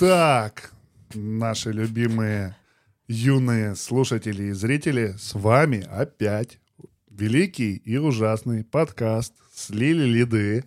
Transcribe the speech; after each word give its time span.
Итак, 0.00 0.70
наши 1.12 1.72
любимые 1.72 2.54
юные 3.08 3.74
слушатели 3.74 4.44
и 4.44 4.52
зрители, 4.52 5.16
с 5.18 5.34
вами 5.34 5.84
опять 5.90 6.60
великий 7.10 7.74
и 7.74 7.96
ужасный 7.96 8.62
подкаст 8.62 9.34
«Слили 9.52 10.04
лиды». 10.04 10.64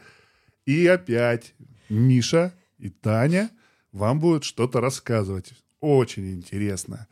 И 0.66 0.86
опять 0.86 1.54
Миша 1.88 2.54
и 2.78 2.90
Таня 2.90 3.50
вам 3.94 4.20
будут 4.20 4.44
что-то 4.44 4.82
рассказывать. 4.82 5.54
Очень 5.80 6.34
интересно. 6.34 7.08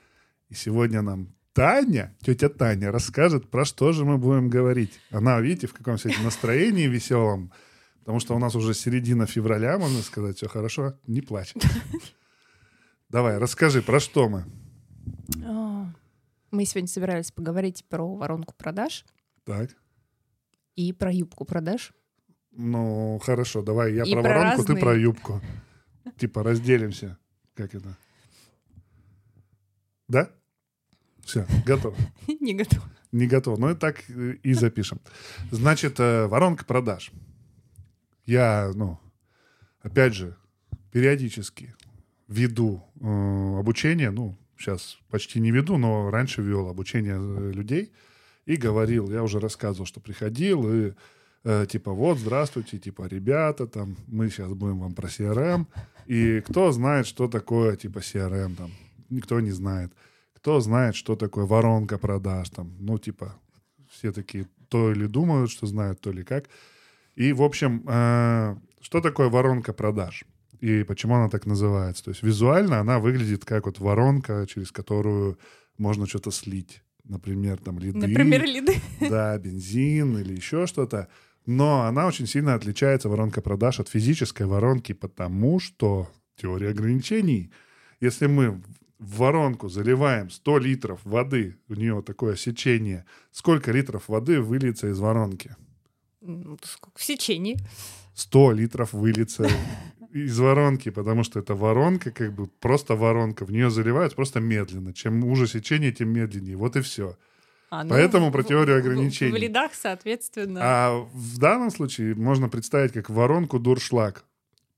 И 0.50 0.56
сегодня 0.56 1.02
нам 1.02 1.34
Таня, 1.54 2.18
тетя 2.22 2.50
Таня, 2.50 2.92
расскажет, 2.92 3.50
про 3.50 3.64
что 3.64 3.94
же 3.94 4.04
мы 4.04 4.18
будем 4.18 4.50
говорить. 4.50 5.00
Она, 5.10 5.40
видите, 5.40 5.68
в 5.68 5.74
каком 5.74 5.98
сегодня 5.98 6.26
настроении 6.26 6.88
веселом. 6.88 7.54
Потому 8.10 8.22
что 8.22 8.36
у 8.36 8.40
нас 8.40 8.56
уже 8.56 8.74
середина 8.74 9.28
февраля, 9.28 9.78
можно 9.78 10.02
сказать, 10.02 10.38
все 10.38 10.48
хорошо, 10.48 10.96
не 11.06 11.22
плачь. 11.22 11.54
Давай, 13.10 13.38
расскажи, 13.38 13.82
про 13.82 14.00
что 14.00 14.30
мы? 14.30 14.46
А, 15.44 15.92
Мы 16.52 16.66
сегодня 16.66 16.88
собирались 16.88 17.32
поговорить 17.32 17.84
про 17.90 18.16
воронку 18.16 18.54
продаж 18.56 19.06
Так, 19.46 19.72
и 20.76 20.94
про 20.94 21.12
юбку 21.12 21.46
продаж. 21.46 21.92
ну 22.52 23.20
хорошо, 23.24 23.62
давай 23.62 23.94
я 23.94 24.04
И 24.04 24.14
про 24.14 24.22
про 24.22 24.30
воронку, 24.30 24.64
ты 24.64 24.74
разные. 24.74 24.82
про 24.82 24.96
юбку. 24.98 25.42
Типа 26.18 26.44
разделимся. 26.44 27.18
Как 27.56 27.74
это? 27.76 27.98
Да? 30.08 30.30
Все, 31.24 31.46
готов. 31.66 31.96
Не 32.40 32.54
готова. 32.54 32.90
Не 33.12 33.28
готов. 33.28 33.60
Ну 33.60 33.70
и 33.72 33.76
так 33.76 34.08
и 34.10 34.54
запишем. 34.54 35.00
Значит, 35.52 36.00
э, 36.00 36.28
воронка 36.28 36.64
продаж. 36.66 37.12
Я, 38.26 38.72
ну, 38.76 39.00
опять 39.82 40.14
же, 40.14 40.36
периодически 40.92 41.76
веду 42.30 42.84
э, 43.02 43.60
обучение, 43.60 44.12
ну, 44.12 44.38
сейчас 44.58 45.00
почти 45.10 45.40
не 45.40 45.52
веду, 45.52 45.78
но 45.78 46.10
раньше 46.12 46.42
вел 46.42 46.70
обучение 46.70 47.18
э, 47.20 47.52
людей 47.52 47.92
и 48.46 48.56
говорил, 48.56 49.12
я 49.12 49.24
уже 49.24 49.40
рассказывал, 49.40 49.86
что 49.86 50.00
приходил 50.00 50.72
и 50.72 50.94
э, 51.44 51.66
типа 51.68 51.92
вот, 51.92 52.20
здравствуйте, 52.20 52.78
типа 52.78 53.08
ребята, 53.08 53.68
там 53.68 53.98
мы 54.08 54.30
сейчас 54.30 54.54
будем 54.54 54.80
вам 54.80 54.94
про 54.94 55.08
CRM, 55.08 55.66
и 56.06 56.42
кто 56.42 56.72
знает, 56.72 57.08
что 57.08 57.28
такое 57.28 57.76
типа 57.76 58.00
CRM, 58.00 58.56
там 58.56 58.72
никто 59.10 59.40
не 59.40 59.52
знает. 59.52 59.92
Кто 60.34 60.62
знает, 60.62 60.96
что 60.96 61.16
такое 61.16 61.46
воронка 61.46 61.98
продаж, 61.98 62.50
там, 62.50 62.74
ну 62.80 62.98
типа 63.00 63.36
все 63.90 64.12
такие 64.12 64.48
то 64.70 64.94
ли 64.94 65.08
думают, 65.08 65.50
что 65.50 65.66
знают, 65.66 66.00
то 66.00 66.12
ли 66.12 66.24
как. 66.24 66.46
И, 67.16 67.34
в 67.34 67.42
общем, 67.42 67.84
э, 67.88 68.56
что 68.82 69.02
такое 69.02 69.30
воронка 69.30 69.74
продаж? 69.74 70.26
И 70.60 70.84
почему 70.84 71.16
она 71.16 71.30
так 71.30 71.46
называется? 71.46 72.04
То 72.04 72.12
есть 72.12 72.24
визуально 72.24 72.80
она 72.80 73.00
выглядит 73.00 73.46
как 73.46 73.66
вот 73.66 73.80
воронка, 73.80 74.46
через 74.48 74.72
которую 74.72 75.40
можно 75.78 76.06
что-то 76.06 76.32
слить. 76.32 76.84
Например, 77.06 77.58
там 77.58 77.80
лиды. 77.80 77.98
Например, 77.98 78.44
лиды. 78.46 78.76
Да, 79.10 79.38
бензин 79.38 80.18
или 80.18 80.36
еще 80.36 80.68
что-то. 80.68 81.08
Но 81.46 81.84
она 81.84 82.06
очень 82.06 82.28
сильно 82.28 82.54
отличается, 82.54 83.10
воронка 83.10 83.42
продаж, 83.42 83.80
от 83.80 83.90
физической 83.90 84.46
воронки, 84.46 84.94
потому 84.94 85.60
что 85.60 86.08
теория 86.36 86.70
ограничений. 86.70 87.52
Если 88.02 88.28
мы 88.28 88.62
в 89.00 89.18
воронку 89.18 89.70
заливаем 89.70 90.30
100 90.30 90.58
литров 90.60 91.00
воды, 91.06 91.58
у 91.70 91.74
нее 91.74 92.04
такое 92.06 92.36
сечение, 92.36 93.06
сколько 93.32 93.72
литров 93.72 94.10
воды 94.10 94.42
выльется 94.42 94.90
из 94.90 95.00
воронки? 95.00 95.56
Ну? 96.22 96.58
В 96.94 97.04
сечении. 97.04 97.58
100 98.14 98.52
литров 98.52 98.94
выльется 98.94 99.50
из 100.14 100.40
воронки, 100.40 100.90
потому 100.90 101.24
что 101.24 101.40
это 101.40 101.56
воронка, 101.56 102.12
как 102.12 102.34
бы 102.34 102.48
просто 102.48 102.96
воронка. 102.96 103.46
В 103.46 103.52
нее 103.52 103.70
заливают 103.70 104.16
просто 104.16 104.40
медленно. 104.40 104.94
Чем 104.94 105.24
уже 105.24 105.48
сечение, 105.48 105.92
тем 105.92 106.10
медленнее. 106.10 106.56
Вот 106.58 106.76
и 106.76 106.82
все. 106.82 107.18
А, 107.72 107.84
ну, 107.84 107.90
Поэтому 107.92 108.30
в- 108.30 108.32
про 108.32 108.44
теорию 108.44 108.78
в- 108.80 108.84
в- 108.84 108.86
ограничений. 108.88 109.32
В 109.32 109.36
лидах, 109.36 109.72
соответственно. 109.74 110.60
А 110.64 111.08
в 111.14 111.38
данном 111.38 111.70
случае 111.72 112.16
можно 112.16 112.50
представить 112.50 112.94
как 112.94 113.10
воронку 113.10 113.60
дуршлаг. 113.60 114.24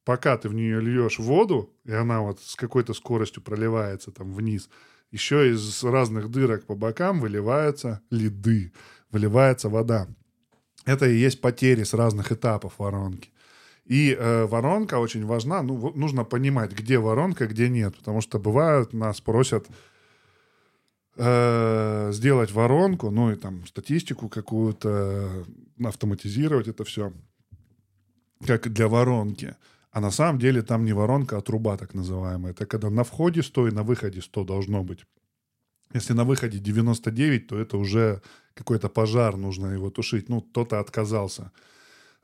Пока 0.04 0.36
ты 0.38 0.50
в 0.50 0.54
нее 0.54 0.82
льешь 0.82 1.20
воду, 1.20 1.74
и 1.86 1.92
она 1.94 2.22
вот 2.22 2.40
с 2.42 2.56
какой-то 2.56 2.94
скоростью 2.94 3.42
проливается 3.44 4.12
там 4.12 4.34
вниз, 4.34 4.70
еще 5.12 5.52
из 5.52 5.84
разных 5.84 6.30
дырок 6.30 6.66
по 6.66 6.76
бокам 6.76 7.20
выливаются 7.20 8.02
лиды, 8.10 8.74
выливается 9.12 9.70
вода. 9.70 10.08
Это 10.86 11.08
и 11.08 11.16
есть 11.16 11.40
потери 11.42 11.84
с 11.84 11.94
разных 11.94 12.32
этапов 12.32 12.74
воронки. 12.80 13.30
И 13.92 14.16
э, 14.18 14.46
воронка 14.46 15.00
очень 15.00 15.26
важна. 15.26 15.62
Ну, 15.62 15.92
нужно 15.96 16.24
понимать, 16.24 16.72
где 16.72 16.98
воронка, 16.98 17.46
где 17.46 17.68
нет. 17.68 17.98
Потому 17.98 18.22
что 18.22 18.40
бывают, 18.40 18.94
нас 18.94 19.20
просят 19.20 19.68
э, 21.18 22.12
сделать 22.14 22.52
воронку, 22.54 23.12
ну 23.12 23.32
и 23.32 23.36
там 23.36 23.66
статистику 23.66 24.30
какую-то, 24.30 25.44
э, 25.80 25.86
автоматизировать 25.86 26.70
это 26.70 26.86
все, 26.86 27.12
как 28.48 28.72
для 28.72 28.88
воронки. 28.88 29.56
А 29.92 30.00
на 30.00 30.12
самом 30.12 30.40
деле 30.40 30.62
там 30.62 30.86
не 30.86 30.94
воронка, 30.94 31.38
а 31.38 31.42
труба 31.42 31.76
так 31.76 31.94
называемая. 31.94 32.54
Это 32.54 32.66
когда 32.66 32.90
на 32.90 33.04
входе 33.04 33.44
100 33.44 33.68
и 33.68 33.72
на 33.72 33.84
выходе 33.84 34.22
100 34.22 34.44
должно 34.46 34.84
быть. 34.84 35.06
Если 35.94 36.14
на 36.14 36.24
выходе 36.24 36.60
99, 36.60 37.48
то 37.48 37.60
это 37.60 37.78
уже 37.78 38.22
какой-то 38.54 38.88
пожар, 38.88 39.36
нужно 39.36 39.68
его 39.74 39.90
тушить. 39.90 40.30
Ну, 40.30 40.40
кто-то 40.40 40.80
отказался. 40.80 41.52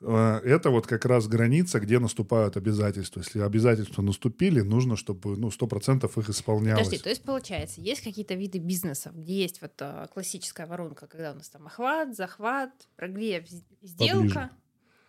Э, 0.02 0.40
Это 0.44 0.70
вот 0.70 0.88
как 0.88 1.06
раз 1.06 1.28
граница, 1.28 1.80
где 1.80 2.00
наступают 2.00 2.58
обязательства. 2.58 3.22
Если 3.22 3.40
обязательства 3.40 4.02
наступили, 4.02 4.62
нужно, 4.62 4.96
чтобы 4.96 5.38
ну, 5.38 5.50
100% 5.50 6.20
их 6.20 6.30
исполнялось. 6.30 6.86
Подожди, 6.86 7.04
то 7.04 7.10
есть 7.10 7.24
получается, 7.24 7.82
есть 7.82 8.04
какие-то 8.04 8.36
виды 8.36 8.60
бизнесов, 8.60 9.16
где 9.16 9.42
есть 9.42 9.62
вот 9.62 9.74
а, 9.80 10.08
классическая 10.08 10.68
воронка, 10.68 11.08
когда 11.08 11.32
у 11.32 11.36
нас 11.36 11.50
там 11.50 11.66
охват, 11.66 12.16
захват, 12.16 12.72
прогрев, 12.96 13.46
сделка, 13.82 14.52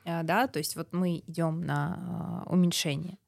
А, 0.05 0.23
да, 0.23 0.47
то 0.47 0.59
есть 0.59 0.75
вот 0.77 0.93
мы 0.93 1.23
идем 1.27 1.61
на 1.61 2.45
а, 2.47 2.51
уменьшение, 2.51 3.19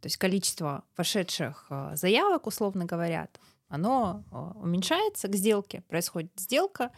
то 0.00 0.06
есть 0.06 0.16
количество 0.16 0.84
вошедших 0.96 1.70
заявок, 1.92 2.46
условно 2.46 2.86
говоря, 2.86 3.28
оно 3.68 4.24
уменьшается 4.56 5.28
к 5.28 5.36
сделке, 5.36 5.82
происходит 5.88 6.32
сделка. 6.36 6.90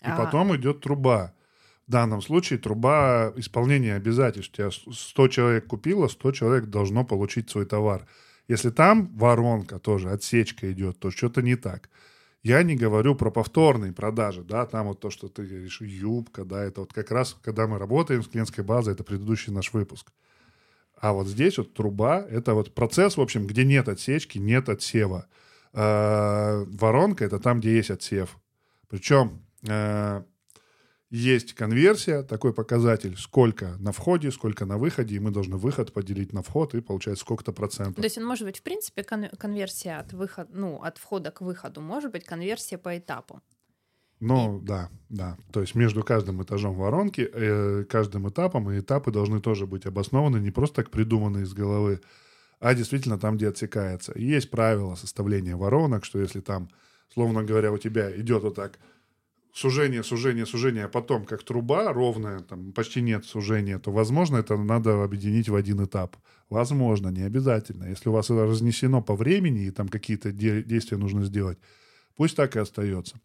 И 0.00 0.06
а, 0.06 0.16
потом 0.16 0.56
идет 0.56 0.80
труба. 0.80 1.34
В 1.86 1.90
данном 1.90 2.22
случае 2.22 2.58
труба 2.58 3.32
исполнения 3.36 3.94
обязательств. 3.94 4.52
Тебя 4.52 4.70
100 4.70 5.28
человек 5.28 5.66
купило, 5.66 6.08
100 6.08 6.32
человек 6.32 6.64
должно 6.66 7.04
получить 7.04 7.50
свой 7.50 7.66
товар. 7.66 8.06
Если 8.48 8.70
там 8.70 9.14
воронка 9.16 9.78
тоже, 9.78 10.10
отсечка 10.10 10.72
идет, 10.72 10.98
то 10.98 11.10
что-то 11.10 11.42
не 11.42 11.56
так. 11.56 11.90
Я 12.42 12.62
не 12.62 12.76
говорю 12.76 13.14
про 13.14 13.30
повторные 13.30 13.92
продажи, 13.92 14.42
да, 14.42 14.66
там 14.66 14.88
вот 14.88 15.00
то, 15.00 15.08
что 15.10 15.28
ты 15.28 15.44
говоришь, 15.44 15.80
юбка, 15.80 16.44
да, 16.44 16.62
это 16.62 16.82
вот 16.82 16.92
как 16.92 17.10
раз, 17.10 17.36
когда 17.42 17.66
мы 17.66 17.78
работаем 17.78 18.22
с 18.22 18.28
клиентской 18.28 18.62
базой, 18.62 18.92
это 18.92 19.02
предыдущий 19.02 19.50
наш 19.52 19.72
выпуск. 19.72 20.12
А 20.96 21.12
вот 21.12 21.26
здесь 21.26 21.56
вот 21.58 21.74
труба, 21.74 22.20
это 22.20 22.54
вот 22.54 22.74
процесс, 22.74 23.16
в 23.16 23.20
общем, 23.20 23.46
где 23.46 23.64
нет 23.64 23.88
отсечки, 23.88 24.38
нет 24.38 24.68
отсева. 24.68 25.26
Э, 25.72 26.64
Воронка— 26.66 27.24
это 27.26 27.38
там, 27.38 27.60
где 27.60 27.76
есть 27.76 27.90
отсев. 27.90 28.38
Причем 28.88 29.42
э, 29.66 30.22
есть 31.10 31.54
конверсия, 31.54 32.22
такой 32.22 32.52
показатель, 32.52 33.16
сколько 33.16 33.76
на 33.78 33.92
входе, 33.92 34.30
сколько 34.30 34.64
на 34.66 34.78
выходе, 34.78 35.16
и 35.16 35.18
мы 35.20 35.30
должны 35.30 35.56
выход 35.56 35.92
поделить 35.92 36.32
на 36.32 36.42
вход, 36.42 36.74
и 36.74 36.80
получается 36.80 37.24
сколько-то 37.24 37.52
процентов. 37.52 37.96
То 37.96 38.04
есть 38.04 38.18
он 38.18 38.24
может 38.24 38.46
быть, 38.46 38.58
в 38.58 38.62
принципе, 38.62 39.04
кон- 39.04 39.28
конверсия 39.38 39.98
от 39.98 40.12
выхода, 40.12 40.50
ну, 40.52 40.82
от 40.82 40.98
входа 40.98 41.30
к 41.30 41.40
выходу, 41.40 41.80
может 41.80 42.10
быть 42.12 42.24
конверсия 42.24 42.78
по 42.78 42.96
этапу. 42.98 43.40
Ну, 44.20 44.60
да, 44.60 44.90
да. 45.10 45.36
То 45.52 45.60
есть 45.60 45.74
между 45.74 46.02
каждым 46.02 46.42
этажом 46.42 46.74
воронки, 46.74 47.28
э, 47.32 47.84
каждым 47.84 48.28
этапом, 48.28 48.70
и 48.70 48.80
этапы 48.80 49.10
должны 49.10 49.40
тоже 49.40 49.66
быть 49.66 49.86
обоснованы, 49.86 50.38
не 50.38 50.50
просто 50.50 50.76
так 50.76 50.90
придуманы 50.90 51.42
из 51.42 51.52
головы, 51.52 52.00
а 52.58 52.74
действительно 52.74 53.18
там, 53.18 53.36
где 53.36 53.48
отсекается. 53.48 54.12
И 54.12 54.24
есть 54.24 54.50
правило 54.50 54.94
составления 54.94 55.56
воронок, 55.56 56.04
что 56.04 56.20
если 56.20 56.40
там, 56.40 56.70
словно 57.12 57.44
говоря, 57.44 57.70
у 57.72 57.78
тебя 57.78 58.10
идет 58.18 58.42
вот 58.44 58.54
так 58.54 58.78
сужение, 59.54 60.02
сужение, 60.02 60.46
сужение, 60.46 60.84
а 60.84 60.88
потом 60.88 61.24
как 61.24 61.44
труба 61.44 61.92
ровная, 61.92 62.40
там 62.40 62.72
почти 62.72 63.00
нет 63.00 63.24
сужения, 63.24 63.78
то, 63.78 63.92
возможно, 63.92 64.36
это 64.36 64.56
надо 64.56 65.04
объединить 65.04 65.48
в 65.48 65.54
один 65.54 65.84
этап. 65.84 66.16
Возможно, 66.50 67.08
не 67.08 67.22
обязательно. 67.22 67.84
Если 67.84 68.08
у 68.08 68.12
вас 68.12 68.26
это 68.26 68.44
разнесено 68.46 69.00
по 69.00 69.14
времени, 69.14 69.66
и 69.66 69.70
там 69.70 69.88
какие-то 69.88 70.32
де- 70.32 70.62
действия 70.62 70.98
нужно 70.98 71.24
сделать, 71.24 71.58
пусть 72.16 72.36
так 72.36 72.56
и 72.56 72.58
остается. 72.58 73.20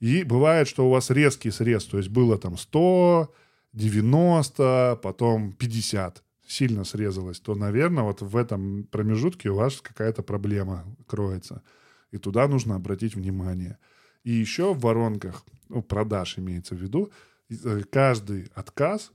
И 0.00 0.24
бывает, 0.24 0.68
что 0.68 0.86
у 0.86 0.90
вас 0.90 1.10
резкий 1.10 1.50
срез, 1.50 1.84
то 1.84 1.98
есть 1.98 2.08
было 2.08 2.38
там 2.38 2.56
100, 2.56 3.32
90, 3.74 5.00
потом 5.02 5.52
50, 5.52 6.22
сильно 6.46 6.84
срезалось, 6.84 7.40
то, 7.40 7.54
наверное, 7.54 8.04
вот 8.04 8.22
в 8.22 8.36
этом 8.36 8.84
промежутке 8.84 9.50
у 9.50 9.56
вас 9.56 9.80
какая-то 9.82 10.22
проблема 10.22 10.84
кроется. 11.06 11.62
И 12.10 12.18
туда 12.18 12.48
нужно 12.48 12.76
обратить 12.76 13.16
внимание. 13.16 13.76
И 14.24 14.32
еще 14.32 14.72
в 14.72 14.80
воронках, 14.80 15.44
ну, 15.74 15.82
продаж 15.82 16.38
имеется 16.38 16.74
в 16.74 16.78
виду, 16.78 17.10
э, 17.50 17.82
каждый 17.90 18.50
отказ, 18.54 19.12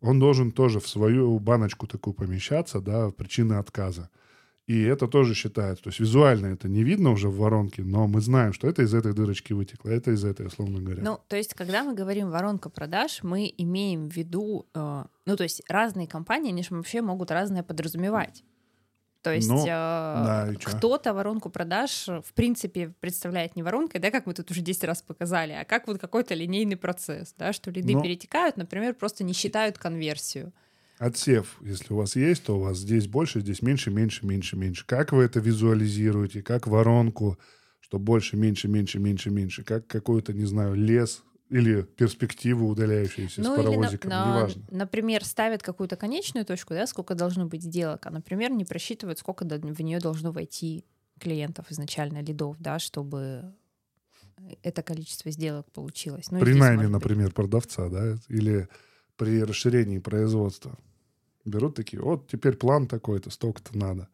он 0.00 0.18
должен 0.18 0.52
тоже 0.52 0.78
в 0.80 0.88
свою 0.88 1.38
баночку 1.38 1.86
такую 1.86 2.14
помещаться, 2.14 2.80
да, 2.80 3.10
причины 3.10 3.54
отказа. 3.54 4.10
И 4.68 4.82
это 4.82 5.08
тоже 5.08 5.34
считается. 5.34 5.84
То 5.84 5.88
есть 5.88 5.98
визуально 5.98 6.48
это 6.48 6.68
не 6.68 6.84
видно 6.84 7.10
уже 7.10 7.30
в 7.30 7.38
воронке, 7.38 7.82
но 7.82 8.06
мы 8.06 8.20
знаем, 8.20 8.52
что 8.52 8.68
это 8.68 8.82
из 8.82 8.92
этой 8.92 9.14
дырочки 9.14 9.54
вытекло, 9.54 9.88
это 9.88 10.10
из 10.10 10.24
этой, 10.24 10.46
условно 10.46 10.80
говоря. 10.80 11.02
Ну, 11.02 11.18
то 11.26 11.36
есть, 11.36 11.54
когда 11.54 11.82
мы 11.82 11.94
говорим 11.94 12.30
воронка 12.30 12.68
продаж, 12.68 13.22
мы 13.22 13.52
имеем 13.56 14.10
в 14.10 14.14
виду, 14.14 14.66
э, 14.74 15.04
ну, 15.24 15.36
то 15.36 15.42
есть 15.42 15.62
разные 15.70 16.06
компании, 16.06 16.52
они 16.52 16.62
же 16.62 16.74
вообще 16.74 17.00
могут 17.00 17.30
разное 17.30 17.62
подразумевать. 17.62 18.44
То 19.22 19.34
есть 19.34 19.48
ну, 19.48 19.62
э, 19.62 19.66
да, 19.66 20.52
кто-то 20.62 21.12
воронку 21.12 21.50
продаж 21.50 22.06
в 22.06 22.32
принципе 22.34 22.94
представляет 23.00 23.56
не 23.56 23.62
воронкой, 23.62 24.00
да, 24.00 24.10
как 24.10 24.26
мы 24.26 24.34
тут 24.34 24.50
уже 24.50 24.60
10 24.60 24.84
раз 24.84 25.02
показали, 25.02 25.52
а 25.52 25.64
как 25.64 25.88
вот 25.88 25.98
какой-то 25.98 26.34
линейный 26.34 26.76
процесс, 26.76 27.34
да, 27.36 27.52
что 27.52 27.70
лиды 27.70 27.94
Но... 27.94 28.02
перетекают, 28.02 28.56
например, 28.56 28.94
просто 28.94 29.24
не 29.24 29.32
считают 29.32 29.78
конверсию 29.78 30.52
отсев, 30.98 31.58
если 31.60 31.92
у 31.92 31.96
вас 31.96 32.16
есть, 32.16 32.44
то 32.44 32.56
у 32.56 32.60
вас 32.60 32.78
здесь 32.78 33.06
больше, 33.06 33.40
здесь 33.40 33.62
меньше, 33.62 33.90
меньше, 33.90 34.26
меньше, 34.26 34.56
меньше. 34.56 34.84
Как 34.86 35.12
вы 35.12 35.24
это 35.24 35.40
визуализируете? 35.40 36.42
Как 36.42 36.66
воронку, 36.66 37.38
что 37.80 37.98
больше, 37.98 38.36
меньше, 38.36 38.68
меньше, 38.68 38.98
меньше, 38.98 39.30
меньше? 39.30 39.62
Как 39.62 39.86
какой-то, 39.86 40.32
не 40.32 40.44
знаю, 40.44 40.74
лес 40.74 41.22
или 41.50 41.82
перспективу 41.82 42.68
удаляющуюся 42.68 43.40
ну, 43.40 43.54
с 43.54 43.56
паровозиком, 43.56 44.10
на, 44.10 44.28
неважно. 44.28 44.62
Например, 44.70 45.24
ставят 45.24 45.62
какую-то 45.62 45.96
конечную 45.96 46.44
точку, 46.44 46.74
да, 46.74 46.86
сколько 46.86 47.14
должно 47.14 47.46
быть 47.46 47.62
сделок, 47.62 48.06
а, 48.06 48.10
например, 48.10 48.50
не 48.50 48.64
просчитывают, 48.64 49.18
сколько 49.18 49.44
в 49.44 49.80
нее 49.80 49.98
должно 49.98 50.30
войти 50.30 50.84
клиентов 51.18 51.70
изначально, 51.70 52.22
лидов, 52.22 52.56
да, 52.58 52.78
чтобы 52.78 53.54
это 54.62 54.82
количество 54.82 55.30
сделок 55.30 55.70
получилось. 55.72 56.30
Ну, 56.30 56.40
при 56.40 56.54
найме, 56.54 56.88
например, 56.88 57.32
продавца, 57.32 57.88
да, 57.88 58.18
или 58.28 58.68
при 59.16 59.42
расширении 59.42 59.98
производства. 59.98 60.78
Берут 61.44 61.74
такие, 61.74 62.00
вот 62.00 62.28
теперь 62.28 62.56
план 62.56 62.86
такой-то, 62.86 63.30
столько-то 63.30 63.76
надо. 63.76 64.08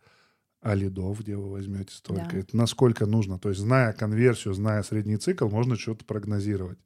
А 0.61 0.75
лидов, 0.75 1.21
где 1.21 1.37
вы 1.37 1.51
возьмете 1.51 1.95
столько? 1.95 2.31
Да. 2.31 2.39
Это 2.39 2.57
насколько 2.57 3.05
нужно? 3.05 3.39
То 3.39 3.51
есть, 3.51 3.61
зная 3.61 3.93
конверсию, 3.93 4.55
зная 4.55 4.83
средний 4.83 5.19
цикл, 5.19 5.49
можно 5.49 5.77
что-то 5.77 6.07
прогнозировать. 6.07 6.79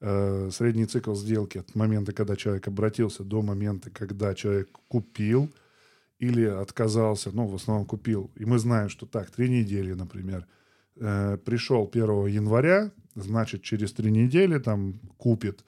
Э, 0.00 0.50
средний 0.52 0.86
цикл 0.86 1.14
сделки 1.14 1.58
от 1.58 1.74
момента, 1.74 2.12
когда 2.12 2.36
человек 2.36 2.68
обратился, 2.68 3.24
до 3.24 3.42
момента, 3.42 3.90
когда 3.90 4.34
человек 4.34 4.68
купил 4.88 5.50
или 6.18 6.44
отказался, 6.44 7.30
ну, 7.32 7.46
в 7.46 7.54
основном 7.54 7.86
купил. 7.86 8.30
И 8.36 8.44
мы 8.44 8.58
знаем, 8.58 8.88
что 8.88 9.06
так, 9.06 9.30
три 9.30 9.48
недели, 9.48 9.94
например. 9.94 10.46
Э, 10.96 11.38
пришел 11.42 11.86
1 11.90 12.26
января, 12.26 12.90
значит, 13.14 13.62
через 13.62 13.92
три 13.92 14.10
недели 14.10 14.58
там 14.58 15.00
купит. 15.16 15.64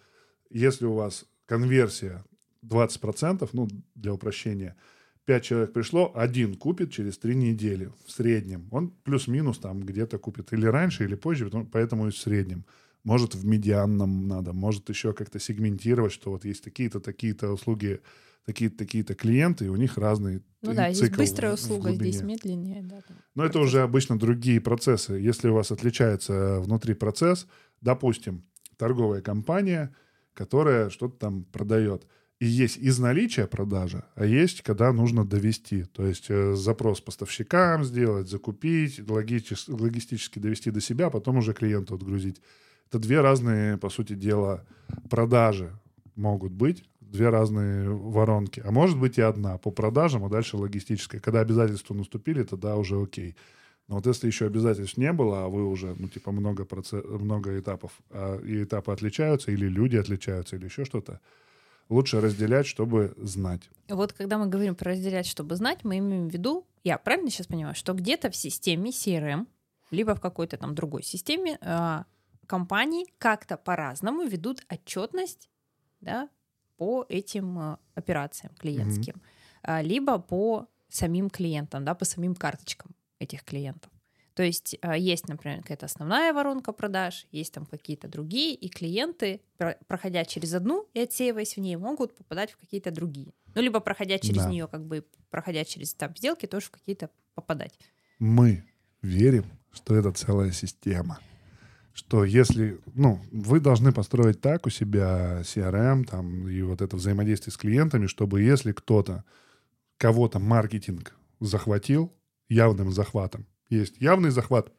Если 0.51 0.85
у 0.85 0.95
вас 0.95 1.25
конверсия 1.47 2.23
20%, 2.63 3.49
ну, 3.53 3.69
для 3.95 4.13
упрощения, 4.13 4.77
5 5.25 5.45
человек 5.45 5.73
пришло, 5.73 6.13
один 6.15 6.55
купит 6.55 6.91
через 6.93 7.19
3 7.19 7.35
недели 7.35 7.91
в 8.07 8.11
среднем. 8.11 8.69
Он 8.71 8.91
плюс-минус 9.05 9.59
там 9.59 9.81
где-то 9.81 10.19
купит 10.19 10.53
или 10.53 10.67
раньше, 10.67 11.05
или 11.05 11.15
позже, 11.15 11.51
поэтому 11.73 12.09
и 12.09 12.11
в 12.11 12.17
среднем. 12.17 12.65
Может, 13.05 13.35
в 13.35 13.47
медианном 13.47 14.29
надо, 14.29 14.53
может 14.53 14.89
еще 14.89 15.13
как-то 15.13 15.39
сегментировать, 15.39 16.13
что 16.13 16.31
вот 16.31 16.45
есть 16.45 16.63
такие-то, 16.65 17.01
такие-то 17.01 17.51
услуги, 17.51 18.01
такие-то, 18.45 18.79
такие-то 18.79 19.15
клиенты, 19.15 19.67
и 19.67 19.69
у 19.69 19.77
них 19.77 19.97
разные 19.97 20.43
Ну 20.63 20.75
да, 20.75 20.93
здесь 20.93 21.11
быстрая 21.11 21.55
услуга, 21.55 21.93
здесь 21.93 22.23
медленнее. 22.23 22.83
Да, 22.83 23.01
Но 23.35 23.45
это 23.45 23.61
уже 23.61 23.83
обычно 23.83 24.19
другие 24.19 24.61
процессы. 24.61 25.15
Если 25.15 25.49
у 25.49 25.55
вас 25.55 25.71
отличается 25.71 26.61
внутри 26.61 26.95
процесс, 26.95 27.47
допустим, 27.81 28.45
торговая 28.77 29.23
компания– 29.23 29.95
которая 30.39 30.89
что-то 30.89 31.19
там 31.19 31.43
продает. 31.43 32.07
И 32.39 32.47
есть 32.47 32.77
из 32.77 33.01
наличия 33.01 33.49
продажа, 33.49 34.05
а 34.15 34.25
есть, 34.25 34.63
когда 34.63 34.93
нужно 34.93 35.27
довести. 35.27 35.83
То 35.83 36.07
есть 36.07 36.27
э, 36.29 36.55
запрос 36.55 37.01
поставщикам 37.01 37.83
сделать, 37.83 38.29
закупить, 38.29 39.01
логически, 39.11 39.69
логистически 39.69 40.39
довести 40.39 40.71
до 40.71 40.81
себя, 40.81 41.07
а 41.07 41.11
потом 41.11 41.39
уже 41.39 41.55
клиенту 41.55 41.97
отгрузить. 41.97 42.41
Это 42.89 42.99
две 42.99 43.21
разные, 43.21 43.77
по 43.77 43.91
сути 43.91 44.15
дела, 44.15 44.65
продажи 45.11 45.73
могут 46.17 46.53
быть, 46.53 46.85
две 47.01 47.29
разные 47.29 47.91
воронки. 47.91 48.63
А 48.65 48.71
может 48.71 48.99
быть 48.99 49.19
и 49.19 49.23
одна 49.23 49.59
по 49.59 49.71
продажам, 49.71 50.25
а 50.25 50.29
дальше 50.29 50.57
логистическая. 50.57 51.21
Когда 51.21 51.41
обязательства 51.41 51.95
наступили, 51.95 52.43
тогда 52.43 52.77
уже 52.77 53.01
окей. 53.01 53.37
Но 53.89 53.97
вот 53.97 54.07
если 54.07 54.27
еще 54.27 54.47
обязательств 54.47 54.99
не 54.99 55.13
было, 55.13 55.45
а 55.45 55.49
вы 55.49 55.67
уже, 55.67 55.95
ну, 55.99 56.09
типа, 56.09 56.31
много, 56.31 56.67
процесс, 56.67 57.03
много 57.05 57.59
этапов, 57.59 57.93
а, 58.11 58.39
и 58.41 58.65
этапы 58.65 58.93
отличаются, 58.93 59.51
или 59.51 59.67
люди 59.67 59.97
отличаются, 59.97 60.57
или 60.57 60.67
еще 60.67 60.85
что-то, 60.85 61.21
лучше 61.89 62.21
разделять, 62.21 62.67
чтобы 62.67 63.15
знать. 63.17 63.71
Вот 63.89 64.13
когда 64.13 64.37
мы 64.37 64.47
говорим 64.47 64.75
про 64.75 64.91
разделять, 64.91 65.27
чтобы 65.27 65.57
знать, 65.57 65.85
мы 65.85 65.99
имеем 65.99 66.29
в 66.29 66.33
виду, 66.33 66.67
я 66.85 66.99
правильно 66.99 67.31
сейчас 67.31 67.47
понимаю, 67.47 67.75
что 67.75 67.95
где-то 67.95 68.31
в 68.31 68.37
системе 68.37 68.91
CRM, 68.91 69.47
либо 69.91 70.15
в 70.15 70.21
какой-то 70.21 70.59
там 70.59 70.75
другой 70.75 71.03
системе 71.03 71.59
э, 71.63 72.05
компании 72.49 73.07
как-то 73.19 73.57
по-разному 73.57 74.25
ведут 74.25 74.65
отчетность 74.69 75.49
да, 76.01 76.29
по 76.77 77.07
этим 77.09 77.59
э, 77.59 77.77
операциям 77.95 78.53
клиентским, 78.59 79.23
mm-hmm. 79.63 79.83
либо 79.83 80.19
по 80.19 80.67
самим 80.89 81.31
клиентам, 81.31 81.85
да, 81.85 81.95
по 81.95 82.05
самим 82.05 82.35
карточкам 82.35 82.91
этих 83.21 83.45
клиентов. 83.45 83.93
То 84.35 84.45
есть 84.45 84.77
а, 84.83 84.97
есть, 84.97 85.29
например, 85.29 85.63
какая-то 85.63 85.87
основная 85.87 86.33
воронка 86.33 86.73
продаж, 86.73 87.27
есть 87.33 87.53
там 87.53 87.67
какие-то 87.67 88.07
другие, 88.07 88.55
и 88.55 88.69
клиенты, 88.69 89.41
проходя 89.89 90.25
через 90.25 90.55
одну 90.55 90.89
и 90.95 91.01
отсеиваясь 91.01 91.57
в 91.57 91.61
ней, 91.61 91.75
могут 91.75 92.17
попадать 92.17 92.53
в 92.53 92.57
какие-то 92.57 92.93
другие. 92.93 93.33
Ну, 93.57 93.63
либо 93.63 93.81
проходя 93.81 94.19
через 94.19 94.45
да. 94.45 94.49
нее, 94.49 94.69
как 94.69 94.87
бы 94.87 95.05
проходя 95.31 95.65
через 95.65 95.93
этап 95.93 96.17
сделки, 96.17 96.47
тоже 96.47 96.67
в 96.67 96.71
какие-то 96.71 97.11
попадать. 97.35 97.77
Мы 98.21 98.65
верим, 99.03 99.47
что 99.73 99.97
это 99.97 100.13
целая 100.13 100.53
система. 100.53 101.19
Что 101.99 102.25
если, 102.25 102.79
ну, 102.95 103.21
вы 103.33 103.59
должны 103.59 103.91
построить 103.93 104.41
так 104.41 104.67
у 104.67 104.71
себя 104.71 105.41
CRM 105.41 106.05
там, 106.05 106.49
и 106.49 106.63
вот 106.63 106.81
это 106.81 106.95
взаимодействие 106.95 107.53
с 107.53 107.57
клиентами, 107.57 108.07
чтобы 108.07 108.41
если 108.41 108.71
кто-то, 108.71 109.25
кого-то 109.97 110.39
маркетинг 110.39 111.17
захватил, 111.41 112.13
явным 112.49 112.93
захватом. 112.93 113.47
Есть 113.69 114.01
явный 114.01 114.31
захват, 114.31 114.73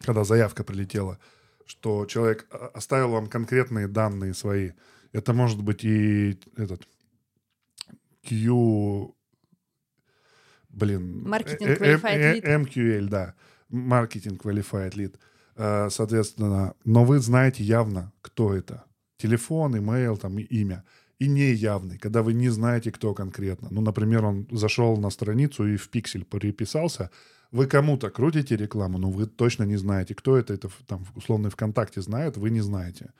когда 0.00 0.24
заявка 0.24 0.62
прилетела, 0.62 1.18
что 1.64 2.04
человек 2.04 2.46
оставил 2.74 3.12
вам 3.12 3.28
конкретные 3.28 3.88
данные 3.88 4.34
свои. 4.34 4.72
Это 5.12 5.32
может 5.32 5.62
быть 5.62 5.84
и 5.84 6.38
этот 6.58 6.86
Q... 8.22 9.16
Блин. 10.68 11.26
Marketing 11.26 11.78
Qualified 11.78 12.42
Lead. 12.42 12.44
MQL, 12.44 13.08
да. 13.08 13.34
Marketing 13.70 14.36
Qualified 14.36 14.92
Lead. 14.96 15.16
Соответственно, 15.56 16.74
но 16.84 17.04
вы 17.04 17.18
знаете 17.18 17.64
явно, 17.64 18.12
кто 18.20 18.54
это. 18.54 18.84
Телефон, 19.16 19.78
имейл, 19.78 20.16
там, 20.18 20.38
имя 20.38 20.84
и 21.18 21.28
неявный, 21.28 21.96
когда 21.98 22.22
вы 22.22 22.34
не 22.34 22.50
знаете, 22.50 22.92
кто 22.92 23.14
конкретно. 23.14 23.68
Ну, 23.70 23.80
например, 23.80 24.24
он 24.26 24.46
зашел 24.50 24.98
на 24.98 25.10
страницу 25.10 25.66
и 25.66 25.76
в 25.76 25.88
пиксель 25.88 26.24
переписался, 26.24 27.10
вы 27.52 27.66
кому-то 27.66 28.10
крутите 28.10 28.56
рекламу, 28.56 28.98
но 28.98 29.10
вы 29.10 29.26
точно 29.26 29.62
не 29.62 29.76
знаете, 29.76 30.14
кто 30.14 30.36
это, 30.36 30.52
это 30.52 30.68
там 30.86 31.06
условно 31.14 31.48
ВКонтакте 31.48 32.02
знает, 32.02 32.36
вы 32.36 32.50
не 32.50 32.60
знаете. 32.60 33.12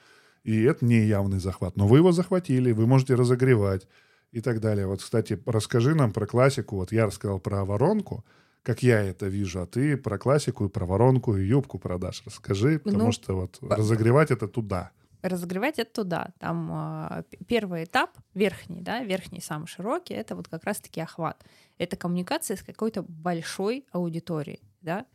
И 0.45 0.63
это 0.63 0.85
не 0.85 1.07
явный 1.07 1.39
захват. 1.39 1.77
Но 1.77 1.87
вы 1.89 1.99
его 1.99 2.13
захватили, 2.13 2.73
вы 2.73 2.87
можете 2.87 3.15
разогревать 3.15 3.89
и 4.33 4.43
так 4.43 4.61
далее. 4.61 4.87
Вот, 4.87 5.01
кстати, 5.01 5.41
расскажи 5.47 5.95
нам 5.95 6.13
про 6.13 6.27
классику. 6.27 6.77
Вот 6.77 6.93
я 6.93 7.07
рассказал 7.07 7.41
про 7.41 7.65
воронку, 7.65 8.25
как 8.67 8.83
я 8.83 9.01
это 9.01 9.27
вижу, 9.27 9.61
а 9.63 9.67
ты 9.67 9.97
про 9.97 10.19
классику 10.19 10.67
и 10.67 10.69
про 10.69 10.85
воронку 10.85 11.37
и 11.37 11.47
юбку 11.47 11.79
продаж 11.79 12.23
расскажи, 12.27 12.81
потому 12.81 13.05
ну, 13.05 13.13
что 13.13 13.37
вот 13.37 13.59
разогревать 13.63 14.33
это 14.33 14.49
туда 14.49 14.91
разогревать 15.23 15.79
это 15.79 15.93
туда. 15.93 16.29
Там 16.39 16.71
э, 16.73 17.23
первый 17.47 17.85
этап, 17.85 18.17
верхний, 18.35 18.81
да, 18.81 19.03
верхний 19.03 19.41
самый 19.41 19.67
широкий, 19.67 20.15
это 20.15 20.37
вот 20.37 20.47
как 20.47 20.65
раз-таки 20.65 21.01
охват. 21.01 21.45
Это 21.79 21.97
коммуникация 21.97 22.57
с 22.57 22.63
какой-то 22.63 23.03
большой 23.03 23.87
аудиторией, 23.91 24.61
да. 24.83 25.07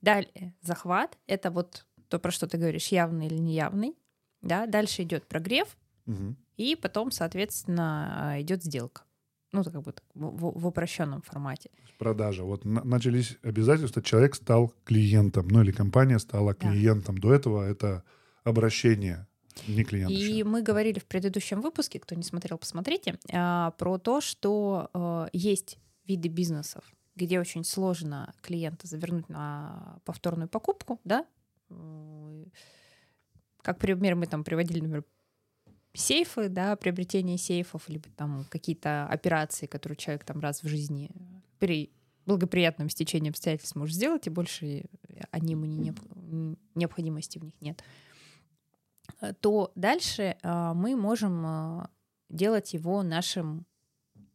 Далее 0.00 0.54
захват, 0.62 1.18
это 1.26 1.50
вот 1.50 1.84
то, 2.08 2.18
про 2.18 2.30
что 2.30 2.46
ты 2.46 2.56
говоришь, 2.56 2.88
явный 2.88 3.26
или 3.26 3.38
неявный, 3.38 3.96
да. 4.40 4.66
Дальше 4.66 5.02
идет 5.02 5.26
прогрев, 5.26 5.76
угу. 6.06 6.36
и 6.56 6.76
потом, 6.76 7.10
соответственно, 7.10 8.36
идет 8.38 8.64
сделка. 8.64 9.02
Ну, 9.52 9.64
как 9.64 9.82
бы 9.82 9.94
в, 10.14 10.60
в 10.60 10.66
упрощенном 10.66 11.22
формате. 11.22 11.70
Продажа. 11.98 12.44
Вот 12.44 12.64
начались 12.64 13.36
обязательства, 13.42 14.00
человек 14.02 14.34
стал 14.34 14.72
клиентом, 14.84 15.48
ну 15.48 15.62
или 15.62 15.72
компания 15.72 16.18
стала 16.18 16.54
клиентом. 16.54 17.18
Да. 17.18 17.22
До 17.28 17.34
этого 17.34 17.68
это 17.68 18.04
обращение 18.44 19.26
не 19.66 19.84
клиент 19.84 20.10
И 20.10 20.14
еще. 20.14 20.44
мы 20.44 20.62
говорили 20.62 20.98
в 20.98 21.06
предыдущем 21.06 21.60
выпуске, 21.60 21.98
кто 21.98 22.14
не 22.14 22.22
смотрел, 22.22 22.58
посмотрите, 22.58 23.18
а, 23.32 23.72
про 23.72 23.98
то, 23.98 24.20
что 24.20 24.88
э, 24.94 25.26
есть 25.32 25.78
виды 26.06 26.28
бизнесов, 26.28 26.84
где 27.16 27.40
очень 27.40 27.64
сложно 27.64 28.32
клиента 28.40 28.86
завернуть 28.86 29.28
на 29.28 30.00
повторную 30.04 30.48
покупку, 30.48 31.00
да, 31.04 31.26
как 33.62 33.78
пример 33.78 34.14
мы 34.14 34.26
там 34.26 34.42
приводили, 34.42 34.80
например, 34.80 35.04
сейфы, 35.94 36.48
да, 36.48 36.76
приобретение 36.76 37.38
сейфов, 37.38 37.88
либо 37.88 38.08
там 38.16 38.44
какие-то 38.48 39.06
операции, 39.06 39.66
которые 39.66 39.96
человек 39.96 40.24
там 40.24 40.40
раз 40.40 40.62
в 40.62 40.68
жизни 40.68 41.10
при 41.58 41.92
благоприятным 42.26 42.88
стечением 42.88 43.30
обстоятельств 43.30 43.76
можешь 43.76 43.96
сделать, 43.96 44.26
и 44.26 44.30
больше 44.30 44.84
они 45.30 45.52
ему 45.52 45.64
не, 45.64 45.92
необходимости 46.74 47.38
в 47.38 47.44
них 47.44 47.54
нет, 47.60 47.82
то 49.40 49.72
дальше 49.74 50.36
мы 50.44 50.94
можем 50.96 51.88
делать 52.28 52.72
его 52.72 53.02
нашим 53.02 53.66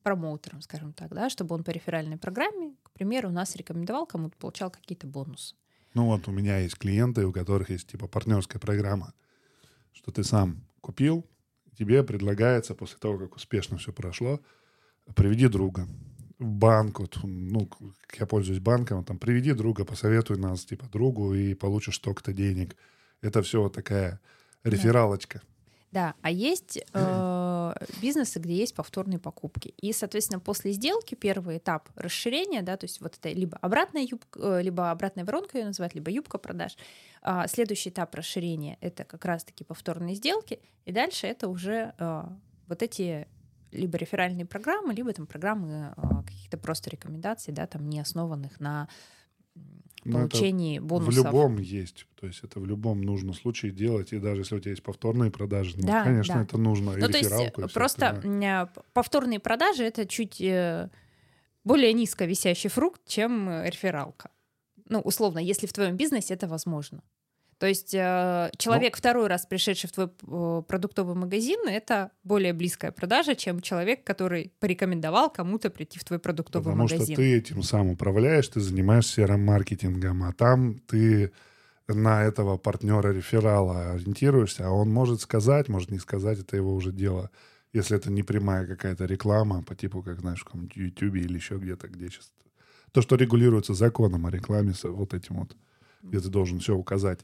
промоутером, 0.03 0.61
скажем 0.61 0.93
так, 0.93 1.13
да, 1.13 1.29
чтобы 1.29 1.55
он 1.55 1.63
по 1.63 1.71
реферальной 1.71 2.17
программе, 2.17 2.75
к 2.83 2.91
примеру, 2.91 3.31
нас 3.31 3.55
рекомендовал, 3.55 4.05
кому-то 4.05 4.37
получал 4.37 4.69
какие-то 4.69 5.07
бонусы. 5.07 5.55
Ну 5.93 6.05
вот 6.05 6.27
у 6.27 6.31
меня 6.31 6.59
есть 6.59 6.77
клиенты, 6.77 7.25
у 7.25 7.31
которых 7.31 7.69
есть 7.69 7.87
типа 7.87 8.07
партнерская 8.07 8.59
программа, 8.59 9.13
что 9.93 10.11
ты 10.11 10.23
сам 10.23 10.67
купил, 10.81 11.25
тебе 11.77 12.03
предлагается 12.03 12.75
после 12.75 12.97
того, 12.97 13.17
как 13.17 13.35
успешно 13.35 13.77
все 13.77 13.91
прошло, 13.91 14.39
приведи 15.15 15.47
друга 15.47 15.87
в 16.39 16.45
банк, 16.45 16.99
вот, 16.99 17.17
ну, 17.23 17.69
я 18.19 18.25
пользуюсь 18.25 18.59
банком, 18.59 19.03
там, 19.03 19.17
приведи 19.17 19.53
друга, 19.53 19.85
посоветуй 19.85 20.37
нас, 20.37 20.65
типа, 20.65 20.85
другу, 20.91 21.33
и 21.33 21.53
получишь 21.53 21.95
столько-то 21.95 22.33
денег. 22.33 22.75
Это 23.21 23.41
все 23.41 23.61
вот 23.61 23.73
такая 23.73 24.19
рефералочка. 24.63 25.39
Да. 25.43 25.49
Да, 25.95 26.13
а 26.21 26.29
есть 26.29 26.77
э, 26.93 26.99
бизнесы, 28.01 28.39
где 28.39 28.55
есть 28.55 28.75
повторные 28.75 29.19
покупки. 29.19 29.73
И, 29.77 29.93
соответственно, 29.93 30.39
после 30.39 30.71
сделки 30.71 31.15
первый 31.15 31.57
этап 31.57 31.89
расширения, 31.95 32.61
да, 32.61 32.77
то 32.77 32.85
есть 32.85 33.01
вот 33.01 33.17
это 33.17 33.29
либо 33.29 33.57
обратная 33.57 34.03
юбка, 34.03 34.39
э, 34.39 34.61
либо 34.61 34.91
обратная 34.91 35.25
воронка 35.25 35.57
ее 35.57 35.65
называют, 35.65 35.95
либо 35.95 36.11
юбка 36.11 36.37
продаж. 36.37 36.77
А 37.21 37.47
следующий 37.47 37.89
этап 37.89 38.13
расширения— 38.15 38.77
это 38.81 39.03
как 39.03 39.25
раз-таки 39.25 39.63
повторные 39.63 40.15
сделки, 40.15 40.59
и 40.85 40.91
дальше 40.91 41.27
это 41.27 41.47
уже 41.47 41.93
э, 41.97 42.23
вот 42.67 42.81
эти 42.81 43.27
либо 43.71 43.97
реферальные 43.97 44.45
программы, 44.45 44.93
либо 44.93 45.11
там 45.13 45.27
программы 45.27 45.93
э, 45.95 46.01
каких-то 46.25 46.57
просто 46.57 46.89
рекомендаций, 46.89 47.53
да, 47.53 47.67
там 47.67 47.89
не 47.89 47.99
основанных 47.99 48.59
на 48.59 48.87
ну, 50.05 50.19
получении 50.19 50.77
это 50.77 50.85
бонусов. 50.85 51.13
В 51.13 51.17
любом 51.25 51.57
есть. 51.57 52.05
То 52.19 52.27
есть 52.27 52.43
это 52.43 52.59
в 52.59 52.65
любом 52.65 53.01
нужно 53.01 53.33
случае 53.33 53.71
делать. 53.71 54.13
И 54.13 54.19
даже 54.19 54.41
если 54.41 54.55
у 54.55 54.59
тебя 54.59 54.71
есть 54.71 54.83
повторные 54.83 55.31
продажи, 55.31 55.75
ну, 55.77 55.87
да, 55.87 56.03
конечно, 56.03 56.35
да. 56.35 56.41
это 56.43 56.57
нужно. 56.57 56.93
Ну, 56.95 57.07
то 57.07 57.17
есть 57.17 57.73
просто 57.73 58.21
это, 58.23 58.69
повторные 58.93 59.39
продажи— 59.39 59.83
это 59.85 60.05
чуть 60.05 60.39
э, 60.39 60.89
более 61.63 61.93
низко 61.93 62.25
висящий 62.25 62.69
фрукт, 62.69 63.01
чем 63.07 63.49
рефералка. 63.63 64.29
Ну, 64.87 64.99
условно, 64.99 65.39
если 65.39 65.67
в 65.67 65.73
твоем 65.73 65.97
бизнесе 65.97 66.35
это 66.35 66.47
возможно. 66.47 67.01
То 67.57 67.67
есть 67.67 67.93
э, 67.93 68.51
человек, 68.57 68.95
ну, 68.95 68.97
второй 68.97 69.27
раз 69.27 69.45
пришедший 69.45 69.89
в 69.89 69.93
твой 69.93 70.07
э, 70.07 70.61
продуктовый 70.67 71.15
магазин, 71.15 71.67
это 71.67 72.11
более 72.23 72.51
близкая 72.51 72.91
продажа, 72.91 73.35
чем 73.35 73.61
человек, 73.61 74.03
который 74.03 74.51
порекомендовал 74.59 75.29
кому-то 75.29 75.69
прийти 75.69 75.97
в 75.97 76.03
твой 76.03 76.19
продуктовый 76.19 76.73
потому 76.73 76.83
магазин. 76.83 76.99
Потому 76.99 77.15
что 77.15 77.21
ты 77.21 77.37
этим 77.37 77.63
сам 77.63 77.89
управляешь, 77.89 78.47
ты 78.49 78.59
занимаешься 78.59 79.21
CRM-маркетингом, 79.21 80.23
а 80.23 80.33
там 80.33 80.79
ты 80.79 81.31
на 81.87 82.23
этого 82.23 82.57
партнера 82.57 83.13
реферала 83.13 83.91
ориентируешься, 83.91 84.67
а 84.67 84.71
он 84.71 84.89
может 84.89 85.21
сказать, 85.21 85.69
может 85.69 85.91
не 85.91 85.99
сказать, 85.99 86.39
это 86.39 86.57
его 86.57 86.73
уже 86.73 86.91
дело. 86.91 87.29
Если 87.71 87.95
это 87.95 88.11
не 88.11 88.23
прямая 88.23 88.67
какая-то 88.67 89.05
реклама 89.05 89.63
по 89.63 89.75
типу, 89.75 90.01
как 90.01 90.19
знаешь, 90.19 90.41
в 90.41 90.45
каком-нибудь 90.45 90.75
YouTube 90.75 91.15
или 91.15 91.35
еще 91.35 91.57
где-то, 91.57 91.87
где 91.87 92.09
сейчас... 92.09 92.31
То, 92.91 93.01
что 93.01 93.15
регулируется 93.15 93.73
законом 93.73 94.25
о 94.25 94.31
рекламе, 94.31 94.73
вот 94.83 95.13
этим 95.13 95.35
вот 95.39 95.55
где 96.05 96.19
ты 96.19 96.29
должен 96.29 96.59
все 96.59 96.75
указать. 96.75 97.19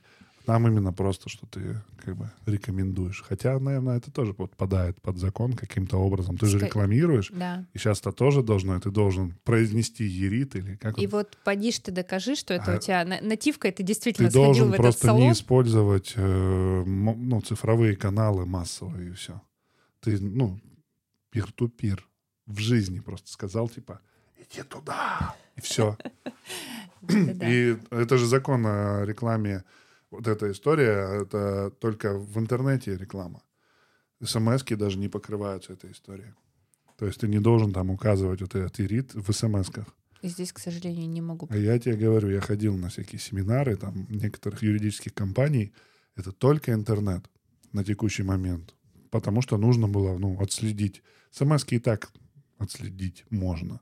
Там 0.45 0.67
именно 0.67 0.91
просто, 0.91 1.29
что 1.29 1.45
ты 1.45 1.81
как 2.03 2.17
бы 2.17 2.31
рекомендуешь. 2.47 3.23
Хотя, 3.27 3.59
наверное, 3.59 3.97
это 3.97 4.11
тоже 4.11 4.33
подпадает 4.33 4.99
под 5.01 5.17
закон 5.17 5.53
каким-то 5.53 5.97
образом. 5.97 6.37
Ты 6.37 6.47
же 6.47 6.59
рекламируешь. 6.59 7.29
Да. 7.31 7.67
И 7.73 7.77
сейчас 7.77 7.99
это 7.99 8.11
тоже 8.11 8.41
должно, 8.41 8.79
ты 8.79 8.89
должен 8.89 9.35
произнести 9.43 10.03
ерит 10.03 10.55
или 10.55 10.75
как 10.75 10.97
И 10.97 11.05
он? 11.05 11.11
вот 11.11 11.37
поди 11.43 11.71
ты 11.71 11.91
докажи, 11.91 12.35
что 12.35 12.53
это 12.55 12.73
а, 12.73 12.77
у 12.77 12.79
тебя 12.79 13.05
нативка, 13.21 13.67
и 13.67 13.71
ты 13.71 13.83
действительно 13.83 14.29
ты 14.29 14.43
сходил 14.43 14.65
в 14.65 14.69
этот 14.69 14.77
просто 14.77 15.05
салон. 15.07 15.21
не 15.21 15.31
использовать 15.31 16.13
э, 16.15 16.83
ну, 16.85 17.41
цифровые 17.41 17.95
каналы 17.95 18.45
массовые 18.45 19.11
и 19.11 19.13
все. 19.13 19.41
Ты, 19.99 20.19
ну, 20.19 20.59
пир-ту-пир 21.29 22.07
в 22.47 22.57
жизни 22.59 22.99
просто 22.99 23.29
сказал, 23.31 23.69
типа, 23.69 24.01
иди 24.37 24.63
туда, 24.63 25.35
и 25.61 25.63
все. 25.63 25.97
И 27.09 27.77
это 27.89 28.17
же 28.17 28.27
закон 28.27 28.65
о 28.65 29.03
рекламе. 29.05 29.63
Вот 30.11 30.27
эта 30.27 30.51
история, 30.51 31.21
это 31.21 31.71
только 31.79 32.17
в 32.17 32.37
интернете 32.37 32.97
реклама. 32.97 33.41
смс 34.23 34.63
даже 34.63 34.97
не 34.97 35.07
покрываются 35.07 35.73
этой 35.73 35.91
историей. 35.91 36.33
То 36.97 37.07
есть 37.07 37.19
ты 37.19 37.27
не 37.27 37.39
должен 37.39 37.73
там 37.73 37.89
указывать 37.89 38.41
вот 38.41 38.55
этот 38.55 38.79
ирит 38.79 39.15
в 39.15 39.31
смс-ках. 39.31 39.87
И 40.21 40.27
здесь, 40.27 40.53
к 40.53 40.59
сожалению, 40.59 41.09
не 41.09 41.21
могу. 41.21 41.47
А 41.49 41.57
я 41.57 41.79
тебе 41.79 41.95
говорю, 41.95 42.29
я 42.29 42.41
ходил 42.41 42.77
на 42.77 42.89
всякие 42.89 43.19
семинары 43.19 43.75
там 43.75 44.05
некоторых 44.09 44.61
юридических 44.61 45.13
компаний. 45.13 45.73
Это 46.15 46.31
только 46.31 46.73
интернет 46.73 47.25
на 47.73 47.83
текущий 47.83 48.23
момент. 48.23 48.75
Потому 49.09 49.41
что 49.41 49.57
нужно 49.57 49.87
было 49.87 50.17
ну, 50.17 50.39
отследить. 50.39 51.01
смс 51.31 51.65
и 51.69 51.79
так 51.79 52.11
отследить 52.59 53.25
можно. 53.31 53.81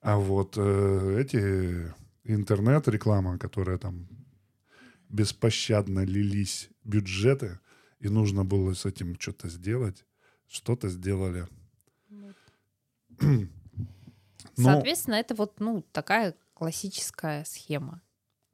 А 0.00 0.16
вот 0.16 0.54
э, 0.56 1.20
эти 1.20 1.92
интернет-реклама, 2.24 3.38
которая 3.38 3.78
там 3.78 4.08
беспощадно 5.08 6.04
лились 6.04 6.70
бюджеты, 6.84 7.58
и 7.98 8.08
нужно 8.08 8.44
было 8.44 8.74
с 8.74 8.84
этим 8.86 9.18
что-то 9.18 9.48
сделать, 9.48 10.04
что-то 10.46 10.88
сделали. 10.88 11.48
Но... 13.20 13.48
Соответственно, 14.56 15.16
это 15.16 15.34
вот 15.34 15.60
ну, 15.60 15.82
такая 15.92 16.34
классическая 16.54 17.44
схема. 17.44 18.02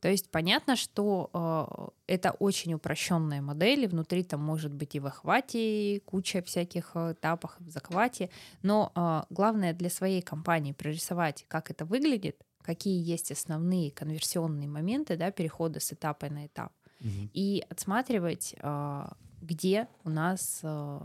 То 0.04 0.11
есть 0.11 0.30
понятно, 0.30 0.76
что 0.76 1.30
э, 1.32 2.12
это 2.12 2.32
очень 2.32 2.75
упрощенная 2.75 3.40
модель, 3.40 3.84
и 3.84 3.87
внутри 3.87 4.23
там 4.23 4.42
может 4.42 4.75
быть 4.75 4.94
и 4.94 5.00
в 5.00 5.06
охвате 5.06 6.02
куча 6.04 6.42
всяких 6.42 6.90
э, 6.92 7.12
этапов, 7.12 7.56
в 7.58 7.70
захвате, 7.70 8.28
но 8.61 8.92
э, 8.94 9.23
главное 9.30 9.73
для 9.73 9.88
своей 9.88 10.20
компании 10.20 10.73
прорисовать, 10.73 11.46
как 11.49 11.70
это 11.70 11.87
выглядит, 11.87 12.44
какие 12.61 13.02
есть 13.02 13.32
основные 13.32 13.90
конверсионные 13.90 14.68
моменты 14.68 15.16
да, 15.16 15.30
перехода 15.30 15.80
с 15.80 15.90
этапа 15.90 16.28
на 16.28 16.49
этап, 16.49 16.75
угу. 17.00 17.30
и 17.32 17.64
отсматривать, 17.70 18.54
э, 18.58 19.06
где 19.40 19.88
у 20.04 20.11
нас 20.11 20.61
э, 20.62 21.00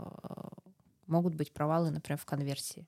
могут 1.06 1.34
быть 1.36 1.54
провалы, 1.54 1.90
например, 1.90 2.18
в 2.18 2.26
конверсии 2.26 2.86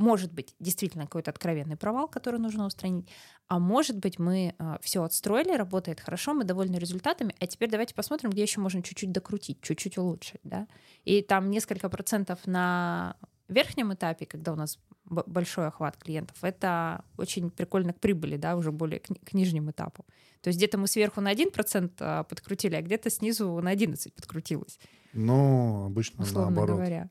может 0.00 0.32
быть 0.32 0.54
действительно 0.58 1.04
какой-то 1.04 1.30
откровенный 1.30 1.76
провал, 1.76 2.08
который 2.08 2.40
нужно 2.40 2.66
устранить, 2.66 3.06
а 3.48 3.58
может 3.58 3.98
быть 3.98 4.18
мы 4.18 4.48
э, 4.48 4.52
а, 4.58 4.78
все 4.80 5.02
отстроили, 5.02 5.54
работает 5.54 6.00
хорошо, 6.00 6.32
мы 6.32 6.44
довольны 6.44 6.76
результатами, 6.76 7.34
а 7.38 7.46
теперь 7.46 7.70
давайте 7.70 7.94
посмотрим, 7.94 8.30
где 8.30 8.42
еще 8.42 8.60
можно 8.60 8.82
чуть-чуть 8.82 9.12
докрутить, 9.12 9.60
чуть-чуть 9.60 9.98
улучшить, 9.98 10.40
да. 10.42 10.66
И 11.04 11.20
там 11.20 11.50
несколько 11.50 11.90
процентов 11.90 12.38
на 12.46 13.16
верхнем 13.48 13.92
этапе, 13.92 14.24
когда 14.24 14.52
у 14.52 14.56
нас 14.56 14.78
большой 15.04 15.66
охват 15.66 15.98
клиентов, 15.98 16.42
это 16.42 17.04
очень 17.18 17.50
прикольно 17.50 17.92
к 17.92 18.00
прибыли, 18.00 18.36
да, 18.36 18.56
уже 18.56 18.72
более 18.72 19.00
к, 19.00 19.08
к 19.08 19.34
нижнему 19.34 19.72
этапу. 19.72 20.06
То 20.40 20.48
есть 20.48 20.58
где-то 20.58 20.78
мы 20.78 20.86
сверху 20.86 21.20
на 21.20 21.34
1% 21.34 21.92
а, 21.98 22.24
подкрутили, 22.24 22.74
а 22.76 22.80
где-то 22.80 23.10
снизу 23.10 23.60
на 23.60 23.70
11 23.70 24.14
подкрутилось. 24.14 24.78
Ну, 25.12 25.84
обычно 25.84 26.22
Условно 26.22 26.50
наоборот. 26.50 26.76
Говоря. 26.76 27.10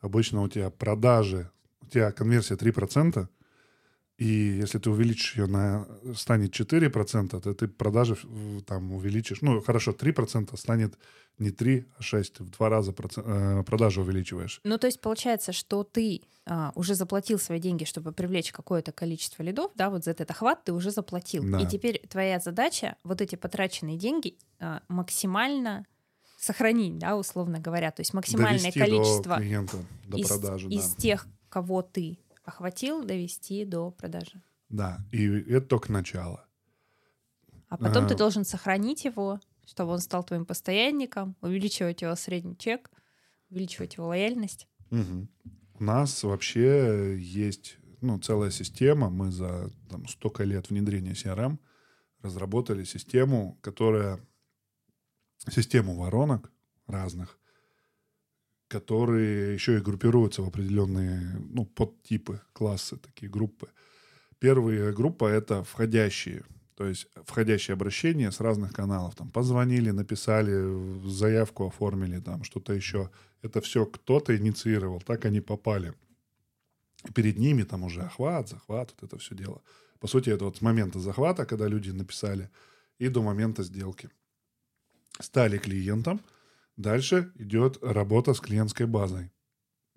Обычно 0.00 0.42
у 0.42 0.48
тебя 0.48 0.68
продажи 0.68 1.50
у 1.88 1.90
тебя 1.90 2.12
конверсия 2.12 2.54
3%, 2.54 3.28
и 4.18 4.26
если 4.26 4.78
ты 4.78 4.90
увеличишь 4.90 5.36
ее 5.36 5.46
на 5.46 5.86
станет 6.16 6.58
4%, 6.58 7.40
то 7.40 7.54
ты 7.54 7.68
продажи 7.68 8.16
там 8.66 8.92
увеличишь. 8.92 9.42
Ну, 9.42 9.60
хорошо, 9.60 9.92
3% 9.92 10.56
станет 10.56 10.98
не 11.38 11.50
3, 11.50 11.84
а 11.98 12.02
6. 12.02 12.40
В 12.40 12.50
два 12.50 12.68
раза 12.68 12.92
процент, 12.92 13.26
э, 13.28 13.62
продажи 13.64 14.00
увеличиваешь. 14.00 14.60
Ну, 14.64 14.76
то 14.76 14.88
есть 14.88 15.00
получается, 15.00 15.52
что 15.52 15.84
ты 15.84 16.22
а, 16.46 16.72
уже 16.74 16.96
заплатил 16.96 17.38
свои 17.38 17.60
деньги, 17.60 17.84
чтобы 17.84 18.10
привлечь 18.10 18.50
какое-то 18.50 18.90
количество 18.90 19.44
лидов, 19.44 19.70
да, 19.76 19.88
вот 19.88 20.02
за 20.02 20.10
этот 20.10 20.30
охват 20.30 20.64
ты 20.64 20.72
уже 20.72 20.90
заплатил. 20.90 21.44
Да. 21.44 21.60
И 21.60 21.66
теперь 21.66 22.02
твоя 22.08 22.40
задача 22.40 22.96
вот 23.04 23.20
эти 23.20 23.36
потраченные 23.36 23.96
деньги 23.96 24.36
а, 24.58 24.82
максимально 24.88 25.86
сохранить, 26.38 26.98
да, 26.98 27.16
условно 27.16 27.60
говоря, 27.60 27.90
то 27.90 28.00
есть 28.00 28.14
максимальное 28.14 28.58
Довести 28.58 28.80
количество 28.80 29.36
до 29.36 29.42
клиента, 29.42 29.76
до 30.06 30.16
из, 30.16 30.28
продажи, 30.28 30.68
из 30.68 30.94
да. 30.94 31.00
тех 31.00 31.26
кого 31.48 31.82
ты 31.82 32.18
охватил, 32.44 33.04
довести 33.04 33.64
до 33.64 33.90
продажи. 33.90 34.42
Да, 34.68 34.98
и 35.12 35.26
это 35.26 35.66
только 35.66 35.92
начало. 35.92 36.46
А 37.68 37.76
потом 37.76 38.04
а... 38.04 38.08
ты 38.08 38.16
должен 38.16 38.44
сохранить 38.44 39.04
его, 39.04 39.40
чтобы 39.66 39.92
он 39.92 40.00
стал 40.00 40.24
твоим 40.24 40.46
постоянником, 40.46 41.36
увеличивать 41.40 42.02
его 42.02 42.14
средний 42.16 42.56
чек, 42.56 42.90
увеличивать 43.50 43.96
его 43.96 44.08
лояльность. 44.08 44.66
Угу. 44.90 45.28
У 45.74 45.84
нас 45.84 46.22
вообще 46.22 47.18
есть 47.18 47.78
ну, 48.00 48.18
целая 48.18 48.50
система. 48.50 49.10
Мы 49.10 49.30
за 49.30 49.70
там, 49.88 50.06
столько 50.06 50.44
лет 50.44 50.70
внедрения 50.70 51.12
CRM 51.12 51.58
разработали 52.22 52.84
систему, 52.84 53.58
которая 53.60 54.20
систему 55.48 55.96
воронок 55.96 56.50
разных, 56.86 57.37
которые 58.68 59.54
еще 59.54 59.78
и 59.78 59.80
группируются 59.80 60.42
в 60.42 60.48
определенные 60.48 61.40
ну, 61.50 61.64
подтипы, 61.64 62.40
классы, 62.52 62.96
такие 62.96 63.30
группы. 63.30 63.68
Первая 64.38 64.92
группа— 64.92 65.24
это 65.26 65.64
входящие. 65.64 66.44
То 66.76 66.86
есть 66.86 67.08
входящие 67.24 67.72
обращения 67.72 68.30
с 68.30 68.40
разных 68.40 68.72
каналов. 68.72 69.16
Там 69.16 69.30
позвонили, 69.30 69.90
написали, 69.90 71.08
заявку 71.08 71.66
оформили, 71.66 72.20
там 72.20 72.44
что-то 72.44 72.72
еще. 72.72 73.10
Это 73.42 73.60
все 73.60 73.84
кто-то 73.84 74.36
инициировал, 74.36 75.00
так 75.00 75.24
они 75.24 75.40
попали. 75.40 75.94
перед 77.14 77.38
ними 77.38 77.64
там 77.64 77.84
уже 77.84 78.02
охват, 78.02 78.48
захват, 78.48 78.94
вот 78.94 79.08
это 79.08 79.18
все 79.18 79.34
дело. 79.34 79.60
По 79.98 80.06
сути, 80.06 80.30
это 80.30 80.44
вот 80.44 80.58
с 80.58 80.60
момента 80.60 81.00
захвата, 81.00 81.46
когда 81.46 81.66
люди 81.66 81.90
написали, 81.90 82.48
и 82.98 83.08
до 83.08 83.22
момента 83.22 83.62
сделки. 83.62 84.10
Стали 85.20 85.58
клиентом. 85.58 86.20
Дальше 86.78 87.30
идет 87.34 87.78
работа 87.82 88.32
с 88.32 88.40
клиентской 88.40 88.86
базой. 88.86 89.30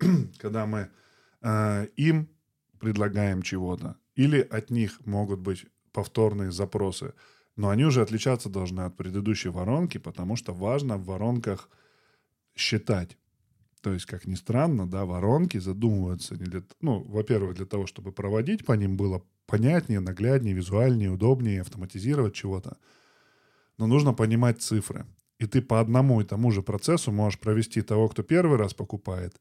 когда 0.38 0.66
мы 0.66 0.90
э, 1.42 1.86
им 1.96 2.28
предлагаем 2.78 3.42
чего-то, 3.42 3.96
или 4.14 4.40
от 4.40 4.70
них 4.70 5.04
могут 5.06 5.40
быть 5.40 5.66
повторные 5.92 6.52
запросы. 6.52 7.14
Но 7.56 7.68
они 7.68 7.84
уже 7.84 8.02
отличаться 8.02 8.48
должны 8.48 8.82
от 8.82 8.96
предыдущей 8.96 9.50
воронки, 9.50 9.98
потому 9.98 10.36
что 10.36 10.54
важно 10.54 10.96
в 10.96 11.04
воронках 11.04 11.68
считать. 12.56 13.18
То 13.82 13.92
есть, 13.92 14.06
как 14.06 14.26
ни 14.26 14.34
странно, 14.34 14.86
да, 14.86 15.04
воронки 15.04 15.58
задумываются, 15.58 16.36
не 16.36 16.44
для, 16.44 16.62
ну, 16.80 17.02
во-первых, 17.02 17.54
для 17.54 17.66
того, 17.66 17.86
чтобы 17.86 18.12
проводить 18.12 18.64
по 18.64 18.72
ним 18.72 18.96
было 18.96 19.22
понятнее, 19.46 20.00
нагляднее, 20.00 20.54
визуальнее, 20.54 21.10
удобнее, 21.10 21.60
автоматизировать 21.60 22.34
чего-то. 22.34 22.78
Но 23.78 23.86
нужно 23.86 24.14
понимать 24.14 24.62
цифры. 24.62 25.04
И 25.42 25.46
ты 25.46 25.60
по 25.60 25.80
одному 25.80 26.20
и 26.20 26.24
тому 26.24 26.52
же 26.52 26.62
процессу 26.62 27.12
можешь 27.12 27.40
провести 27.40 27.82
того, 27.82 28.08
кто 28.08 28.22
первый 28.22 28.58
раз 28.58 28.74
покупает, 28.74 29.40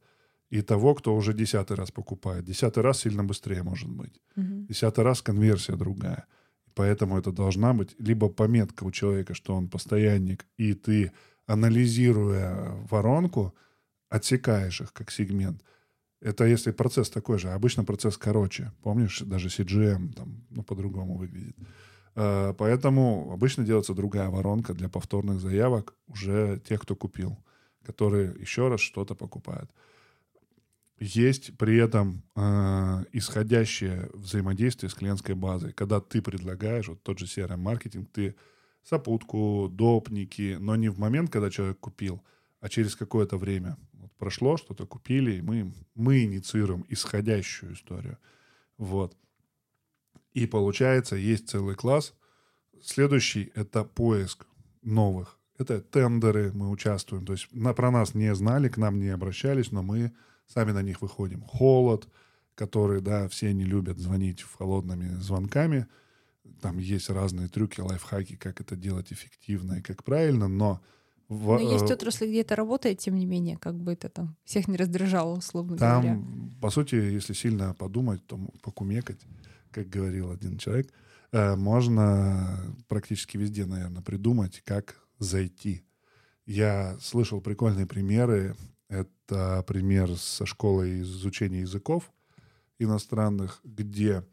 и 0.49 0.61
того, 0.61 0.95
кто 0.95 1.15
уже 1.15 1.33
десятый 1.33 1.77
раз 1.77 1.91
покупает. 1.91 2.43
Десятый 2.43 2.83
раз 2.83 3.01
сильно 3.01 3.23
быстрее 3.23 3.63
может 3.63 3.89
быть. 3.89 4.19
Угу. 4.35 4.65
Десятый 4.69 5.03
раз 5.03 5.21
конверсия 5.21 5.75
другая. 5.75 6.25
Поэтому 6.73 7.19
это 7.19 7.31
должна 7.31 7.73
быть 7.73 7.95
либо 7.99 8.29
пометка 8.29 8.83
у 8.85 8.91
человека, 8.91 9.35
что 9.35 9.55
он 9.55 9.67
постоянник, 9.67 10.45
и 10.57 10.73
ты, 10.73 11.11
анализируя 11.45 12.71
воронку, 12.89 13.53
отсекаешь 14.09 14.81
их 14.81 14.93
как 14.93 15.11
сегмент. 15.11 15.61
Это 16.19 16.45
если 16.45 16.71
процесс 16.71 17.11
такой 17.11 17.37
же. 17.37 17.49
Обычно 17.49 17.83
процесс 17.83 18.17
короче. 18.17 18.71
Помнишь, 18.81 19.21
даже 19.21 19.49
CGM 19.49 20.13
там, 20.13 20.43
ну, 20.49 20.63
по-другому 20.63 21.17
выглядит. 21.17 21.55
А, 21.59 21.63
поэтому 22.13 23.31
обычно 23.31 23.63
делается 23.63 23.93
другая 23.93 24.29
воронка 24.29 24.73
для 24.73 24.89
повторных 24.89 25.39
заявок 25.39 25.95
уже 26.07 26.61
тех, 26.67 26.81
кто 26.81 26.95
купил, 26.95 27.37
которые 27.85 28.35
еще 28.39 28.67
раз 28.67 28.81
что-то 28.81 29.15
покупают. 29.15 29.71
Есть 31.03 31.57
при 31.57 31.77
этом 31.77 32.21
э, 32.35 33.05
исходящее 33.11 34.11
взаимодействие 34.13 34.87
с 34.87 34.93
клиентской 34.93 35.33
базой. 35.33 35.73
Когда 35.73 35.99
ты 35.99 36.21
предлагаешь, 36.21 36.89
вот 36.89 37.01
тот 37.01 37.17
же 37.17 37.25
CRM-маркетинг, 37.25 38.07
ты 38.11 38.35
сопутку, 38.83 39.67
допники, 39.67 40.57
но 40.59 40.75
не 40.75 40.89
в 40.89 40.99
момент, 40.99 41.31
когда 41.31 41.49
человек 41.49 41.79
купил, 41.79 42.21
а 42.59 42.69
через 42.69 42.95
какое-то 42.95 43.37
время. 43.37 43.77
Вот 43.93 44.11
прошло, 44.11 44.57
что-то 44.57 44.85
купили, 44.85 45.37
и 45.37 45.41
мы, 45.41 45.73
мы 45.95 46.23
инициируем 46.23 46.85
исходящую 46.87 47.73
историю. 47.73 48.19
Вот. 48.77 49.17
И 50.33 50.45
получается, 50.45 51.15
есть 51.15 51.49
целый 51.49 51.75
класс. 51.75 52.13
Следующий— 52.83 53.51
это 53.55 53.83
поиск 53.83 54.45
новых. 54.81 55.37
Это 55.57 55.81
тендеры, 55.81 56.51
мы 56.53 56.69
участвуем. 56.69 57.25
То 57.25 57.33
есть 57.33 57.47
на, 57.51 57.73
про 57.73 57.91
нас 57.91 58.15
не 58.15 58.33
знали, 58.33 58.69
к 58.69 58.77
нам 58.77 58.99
не 58.99 59.09
обращались, 59.09 59.71
но 59.71 59.83
мы 59.83 60.11
сами 60.47 60.71
на 60.71 60.81
них 60.81 61.01
выходим. 61.01 61.43
Холод, 61.43 62.07
который, 62.55 63.01
да, 63.01 63.27
все 63.27 63.53
не 63.53 63.65
любят 63.65 63.97
звонить 63.99 64.41
в 64.41 64.55
холодными 64.55 65.19
звонками. 65.19 65.87
Там 66.61 66.77
есть 66.79 67.09
разные 67.09 67.47
трюки, 67.47 67.79
лайфхаки, 67.79 68.35
как 68.35 68.61
это 68.61 68.75
делать 68.75 69.11
эффективно 69.11 69.73
и 69.73 69.81
как 69.81 70.03
правильно, 70.03 70.47
но... 70.47 70.81
В, 71.27 71.57
но 71.57 71.59
есть 71.59 71.89
э, 71.89 71.93
отрасли, 71.93 72.27
где 72.27 72.41
это 72.41 72.57
работает, 72.57 72.99
тем 72.99 73.15
не 73.15 73.25
менее, 73.25 73.57
как 73.57 73.75
бы 73.75 73.93
это 73.93 74.09
там 74.09 74.35
всех 74.43 74.67
не 74.67 74.75
раздражало, 74.75 75.37
условно 75.37 75.77
там, 75.77 76.01
говоря. 76.01 76.21
По 76.61 76.69
сути, 76.69 76.95
если 76.95 77.31
сильно 77.33 77.73
подумать, 77.73 78.25
то 78.27 78.37
покумекать, 78.61 79.21
как 79.71 79.89
говорил 79.89 80.31
один 80.31 80.57
человек, 80.57 80.91
э, 81.31 81.55
можно 81.55 82.75
практически 82.87 83.37
везде, 83.37 83.65
наверное, 83.65 84.01
придумать, 84.01 84.61
как 84.65 84.97
зайти. 85.19 85.83
Я 86.45 86.97
слышал 86.99 87.41
прикольные 87.41 87.85
примеры 87.85 88.55
это 88.91 89.63
пример 89.65 90.15
со 90.17 90.45
школой 90.45 91.01
изучения 91.01 91.61
языков 91.61 92.11
иностранных, 92.77 93.61
где 93.63 94.25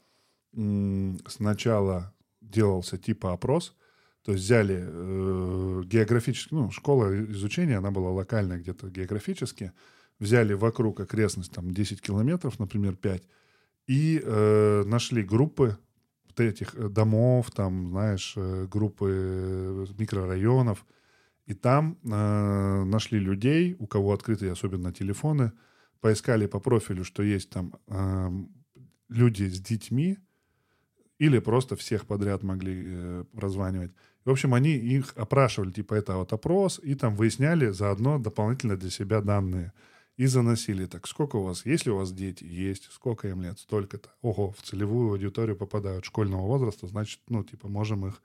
сначала 0.52 2.12
делался 2.40 2.98
типа 2.98 3.32
опрос, 3.32 3.76
то 4.24 4.32
есть 4.32 4.44
взяли 4.44 4.84
э, 4.84 5.82
географически, 5.84 6.54
ну, 6.54 6.70
школа 6.72 7.24
изучения, 7.30 7.76
она 7.76 7.92
была 7.92 8.10
локальная 8.10 8.58
где-то 8.58 8.90
географически, 8.90 9.72
взяли 10.18 10.54
вокруг 10.54 10.98
окрестность 11.00 11.52
там 11.52 11.70
10 11.70 12.00
километров, 12.00 12.58
например, 12.58 12.96
5, 12.96 13.22
и 13.88 14.22
э, 14.22 14.84
нашли 14.86 15.22
группы 15.24 15.76
этих 16.36 16.92
домов, 16.92 17.50
там, 17.50 17.90
знаешь, 17.90 18.34
э, 18.36 18.68
группы 18.70 19.88
микрорайонов, 19.98 20.86
и 21.46 21.54
там 21.54 21.98
э, 22.04 22.84
нашли 22.84 23.18
людей, 23.18 23.74
у 23.78 23.86
кого 23.88 24.12
открыты 24.12 24.48
особенно 24.48 24.92
телефоны, 24.92 25.50
поискали 26.00 26.46
по 26.46 26.60
профилю, 26.60 27.02
что 27.02 27.22
есть 27.22 27.50
там 27.50 27.74
э, 27.88 28.30
люди 29.08 29.48
с 29.48 29.60
детьми, 29.60 30.18
или 31.18 31.40
просто 31.40 31.74
всех 31.74 32.06
подряд 32.06 32.42
могли 32.42 32.84
э, 32.86 33.24
прозванивать. 33.32 33.92
В 34.24 34.30
общем, 34.30 34.54
они 34.54 34.76
их 34.76 35.14
опрашивали, 35.16 35.72
типа 35.72 35.94
это 35.94 36.16
вот 36.16 36.32
опрос, 36.32 36.80
и 36.82 36.94
там 36.94 37.16
выясняли 37.16 37.70
заодно 37.70 38.18
дополнительно 38.18 38.76
для 38.76 38.90
себя 38.90 39.20
данные. 39.20 39.72
И 40.18 40.26
заносили 40.26 40.86
так, 40.86 41.06
сколько 41.06 41.36
у 41.36 41.44
вас, 41.44 41.64
есть 41.64 41.86
ли 41.86 41.92
у 41.92 41.96
вас 41.96 42.12
дети? 42.12 42.42
Есть. 42.42 42.90
Сколько 42.90 43.28
им 43.28 43.40
лет? 43.40 43.60
Столько-то. 43.60 44.08
Ого, 44.20 44.50
в 44.50 44.62
целевую 44.62 45.12
аудиторию 45.12 45.56
попадают 45.56 46.04
школьного 46.04 46.42
возраста, 46.42 46.88
значит, 46.88 47.20
ну, 47.28 47.44
типа, 47.44 47.68
можем 47.68 48.04
их 48.04 48.20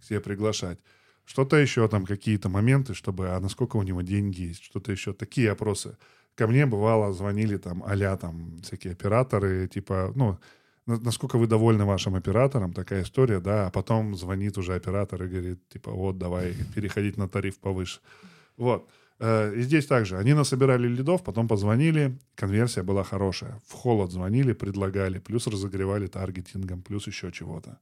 себе 0.00 0.20
приглашать. 0.20 0.80
Что-то 1.24 1.56
еще 1.56 1.86
там, 1.86 2.04
какие-то 2.04 2.48
моменты, 2.48 2.94
чтобы, 2.94 3.28
а 3.28 3.38
насколько 3.38 3.76
у 3.76 3.82
него 3.82 4.02
деньги 4.02 4.42
есть, 4.42 4.64
что-то 4.64 4.90
еще. 4.90 5.12
Такие 5.12 5.52
опросы. 5.52 5.96
Ко 6.34 6.48
мне 6.48 6.66
бывало 6.66 7.12
звонили 7.12 7.58
там 7.58 7.84
а 7.86 8.16
там 8.16 8.58
всякие 8.62 8.94
операторы, 8.94 9.68
типа, 9.68 10.12
ну, 10.16 10.38
насколько 10.86 11.38
вы 11.38 11.46
довольны 11.46 11.84
вашим 11.84 12.16
оператором, 12.16 12.72
такая 12.72 13.04
история, 13.04 13.38
да, 13.38 13.68
а 13.68 13.70
потом 13.70 14.16
звонит 14.16 14.58
уже 14.58 14.74
оператор 14.74 15.22
и 15.22 15.28
говорит, 15.28 15.68
типа, 15.68 15.92
вот, 15.92 16.18
давай 16.18 16.54
переходить 16.74 17.16
на 17.16 17.28
тариф 17.28 17.60
повыше. 17.60 18.00
Вот. 18.56 18.90
Э, 19.18 19.54
и 19.54 19.62
здесь 19.62 19.86
также. 19.86 20.18
Они 20.18 20.34
насобирали 20.34 20.88
лидов, 20.88 21.22
потом 21.24 21.48
позвонили, 21.48 22.18
конверсия 22.34 22.82
была 22.82 23.02
хорошая. 23.02 23.60
В 23.66 23.72
холод 23.72 24.12
звонили, 24.12 24.52
предлагали, 24.52 25.18
плюс 25.18 25.46
разогревали 25.46 26.06
таргетингом, 26.06 26.82
плюс 26.82 27.06
еще 27.06 27.32
чего-то. 27.32 27.78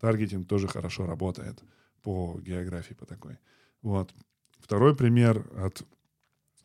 Таргетинг 0.00 0.48
тоже 0.48 0.68
хорошо 0.68 1.06
работает 1.06 1.62
по 2.02 2.38
географии, 2.40 2.94
по 2.94 3.06
такой. 3.06 3.38
Вот. 3.82 4.12
Второй 4.58 4.96
пример 4.96 5.46
от 5.56 5.84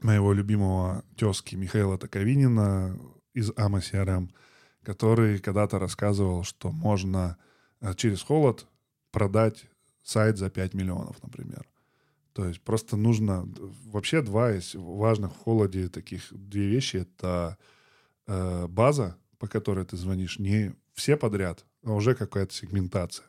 моего 0.01 0.34
любимого 0.34 1.03
тезки 1.15 1.56
Михаила 1.56 1.97
Таковинина 1.97 2.97
из 3.34 3.51
АМА 3.56 3.80
CRM, 3.80 4.30
который 4.84 5.39
когда-то 5.39 5.80
рассказывал, 5.80 6.43
что 6.43 6.71
можно 6.71 7.38
э, 7.82 7.93
через 7.95 8.23
холод 8.23 8.67
продать 9.12 9.65
сайт 10.03 10.38
за 10.38 10.49
5 10.49 10.73
миллионов, 10.73 11.21
например. 11.21 11.67
То 12.38 12.47
есть 12.47 12.62
просто 12.62 12.97
нужно... 12.97 13.50
Вообще 13.86 14.21
два 14.21 14.52
из 14.52 14.76
важных 14.76 15.34
в 15.34 15.38
холоде 15.38 15.89
таких 15.89 16.21
две 16.32 16.67
вещи. 16.67 16.97
Это 16.97 17.58
э, 18.28 18.67
база, 18.67 19.17
по 19.39 19.47
которой 19.47 19.86
ты 19.86 19.97
звонишь, 19.97 20.38
не 20.38 20.76
все 20.93 21.17
подряд, 21.17 21.65
а 21.84 21.93
уже 21.93 22.13
какая-то 22.13 22.54
сегментация 22.54 23.26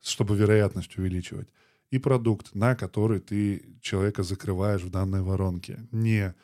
чтобы 0.00 0.36
вероятность 0.36 0.96
увеличивать, 0.96 1.48
и 1.90 1.98
продукт, 1.98 2.54
на 2.54 2.76
который 2.76 3.18
ты 3.18 3.62
человека 3.80 4.22
закрываешь 4.22 4.82
в 4.82 4.90
данной 4.90 5.22
воронке. 5.22 5.80
Не 5.90 6.34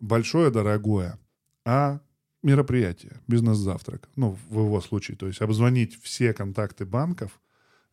большое, 0.00 0.50
дорогое, 0.50 1.18
а 1.64 2.00
мероприятие, 2.42 3.20
бизнес-завтрак. 3.26 4.08
Ну, 4.16 4.38
в 4.48 4.58
его 4.58 4.80
случае. 4.80 5.16
То 5.18 5.26
есть 5.26 5.42
обзвонить 5.42 6.02
все 6.02 6.32
контакты 6.32 6.86
банков, 6.86 7.40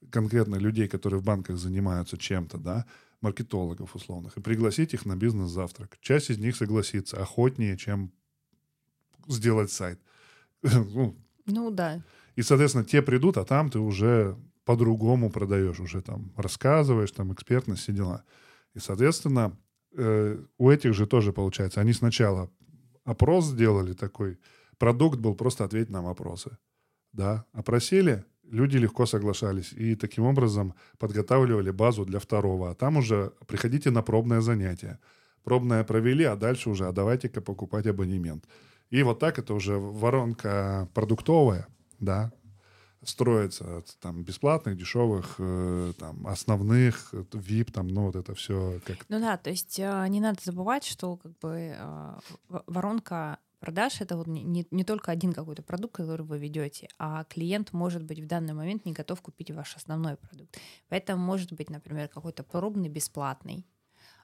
конкретно 0.10 0.56
людей, 0.56 0.88
которые 0.88 1.20
в 1.20 1.24
банках 1.24 1.58
занимаются 1.58 2.18
чем-то, 2.18 2.58
да, 2.58 2.86
маркетологов 3.22 3.96
условных, 3.96 4.38
и 4.38 4.42
пригласить 4.42 4.94
их 4.94 5.06
на 5.06 5.16
бизнес-завтрак. 5.16 5.98
Часть 6.02 6.30
из 6.30 6.38
них 6.40 6.56
согласится 6.56 7.22
охотнее, 7.22 7.78
чем 7.78 8.12
сделать 9.28 9.72
сайт. 9.72 10.00
ну, 10.62 11.16
ну 11.46 11.72
да. 11.72 12.04
И, 12.36 12.42
соответственно, 12.42 12.86
те 12.86 13.02
придут, 13.02 13.38
а 13.38 13.46
там 13.46 13.70
ты 13.70 13.80
уже 13.80 14.38
по-другому 14.66 15.30
продаешь, 15.30 15.80
уже 15.80 16.02
там 16.02 16.32
рассказываешь, 16.36 17.12
там 17.12 17.34
экспертность, 17.34 17.84
все 17.84 17.94
дела. 17.94 18.24
И, 18.74 18.80
соответственно, 18.80 19.58
э, 19.96 20.44
у 20.58 20.70
этих 20.70 20.94
же 20.94 21.06
тоже 21.06 21.34
получается, 21.34 21.82
они 21.82 21.94
сначала 21.94 22.50
опрос 23.04 23.46
сделали 23.46 23.94
такой, 23.94 24.40
продукт 24.78 25.20
был 25.20 25.36
просто 25.36 25.64
ответить 25.64 25.90
на 25.90 26.02
вопросы. 26.02 26.58
да, 27.14 27.46
опросили, 27.52 28.24
люди 28.52 28.78
легко 28.78 29.06
соглашались 29.06 29.74
и 29.74 29.96
таким 29.96 30.26
образом 30.26 30.74
подготавливали 31.00 31.72
базу 31.72 32.06
для 32.06 32.20
второго. 32.20 32.72
А 32.72 32.76
там 32.76 32.98
уже 32.98 33.32
приходите 33.48 33.92
на 33.92 34.02
пробное 34.02 34.42
занятие. 34.42 35.00
Пробное 35.44 35.84
провели, 35.84 36.24
а 36.26 36.36
дальше 36.36 36.70
уже, 36.70 36.88
а 36.88 36.92
давайте-ка 36.92 37.42
покупать 37.42 37.88
абонемент. 37.88 38.46
И 38.92 39.04
вот 39.04 39.20
так 39.20 39.40
это 39.40 39.54
уже 39.54 39.78
воронка 39.78 40.88
продуктовая, 40.94 41.68
да, 42.00 42.32
строится 43.04 43.78
от 43.78 43.98
там 44.00 44.24
бесплатных, 44.24 44.78
дешевых, 44.78 45.36
э, 45.40 45.94
там 45.98 46.28
основных, 46.28 47.14
VIP, 47.14 47.72
там, 47.72 47.88
ну 47.88 48.06
вот 48.06 48.16
это 48.16 48.36
все 48.36 48.80
как. 48.86 48.98
Ну 49.10 49.20
да, 49.20 49.38
то 49.38 49.50
есть 49.50 49.80
э, 49.80 50.06
не 50.10 50.20
надо 50.20 50.40
забывать, 50.44 50.84
что 50.84 51.18
как 51.18 51.32
бы 51.40 51.76
э, 51.76 52.20
воронка 52.68 53.40
продаж 53.62 54.02
это 54.02 54.18
вот 54.18 54.28
не, 54.28 54.68
не 54.72 54.84
только 54.84 55.12
один 55.12 55.32
какой-то 55.32 55.62
продукт, 55.62 55.96
который 55.96 56.26
вы 56.26 56.40
ведете, 56.40 56.90
а 56.98 57.24
клиент 57.24 57.72
может 57.72 58.04
быть 58.04 58.20
в 58.20 58.28
данный 58.28 58.54
момент 58.54 58.86
не 58.86 58.92
готов 58.92 59.22
купить 59.22 59.52
ваш 59.52 59.78
основной 59.78 60.18
продукт. 60.18 60.58
Поэтому 60.90 61.24
может 61.24 61.54
быть, 61.54 61.70
например, 61.70 62.10
какой-то 62.10 62.44
пробный 62.44 62.90
бесплатный, 62.90 63.66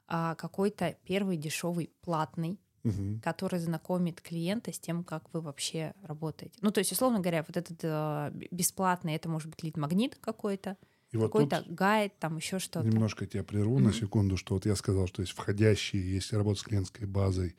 а 0.08 0.34
какой-то 0.34 0.96
первый 1.04 1.36
дешевый 1.36 1.90
платный, 2.02 2.60
угу. 2.84 3.20
который 3.22 3.60
знакомит 3.60 4.20
клиента 4.20 4.72
с 4.72 4.78
тем, 4.78 5.04
как 5.04 5.32
вы 5.32 5.40
вообще 5.40 5.94
работаете. 6.02 6.58
Ну, 6.60 6.70
то 6.70 6.80
есть, 6.80 6.92
условно 6.92 7.20
говоря, 7.20 7.44
вот 7.46 7.56
этот 7.56 7.78
э, 7.82 8.30
бесплатный, 8.50 9.14
это 9.14 9.28
может 9.28 9.48
быть 9.48 9.62
лид-магнит 9.62 10.16
какой-то, 10.20 10.76
и 11.10 11.18
какой-то 11.18 11.64
вот 11.64 11.68
гайд, 11.68 12.18
там 12.18 12.36
еще 12.36 12.58
что-то. 12.58 12.86
Немножко 12.86 13.26
тебя 13.26 13.42
прерву 13.42 13.78
mm-hmm. 13.78 13.82
на 13.82 13.92
секунду, 13.92 14.36
что 14.36 14.54
вот 14.54 14.66
я 14.66 14.76
сказал, 14.76 15.06
что 15.06 15.22
есть 15.22 15.32
входящие, 15.32 16.14
есть 16.14 16.32
работа 16.32 16.60
с 16.60 16.62
клиентской 16.62 17.06
базой, 17.06 17.56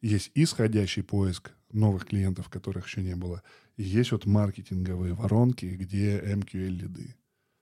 есть 0.00 0.30
исходящий 0.34 1.02
поиск 1.02 1.52
новых 1.72 2.06
клиентов, 2.06 2.48
которых 2.48 2.86
еще 2.86 3.02
не 3.02 3.16
было, 3.16 3.42
и 3.76 3.82
есть 3.82 4.12
вот 4.12 4.26
маркетинговые 4.26 5.14
воронки, 5.14 5.66
где 5.66 6.18
MQL-лиды. 6.20 7.14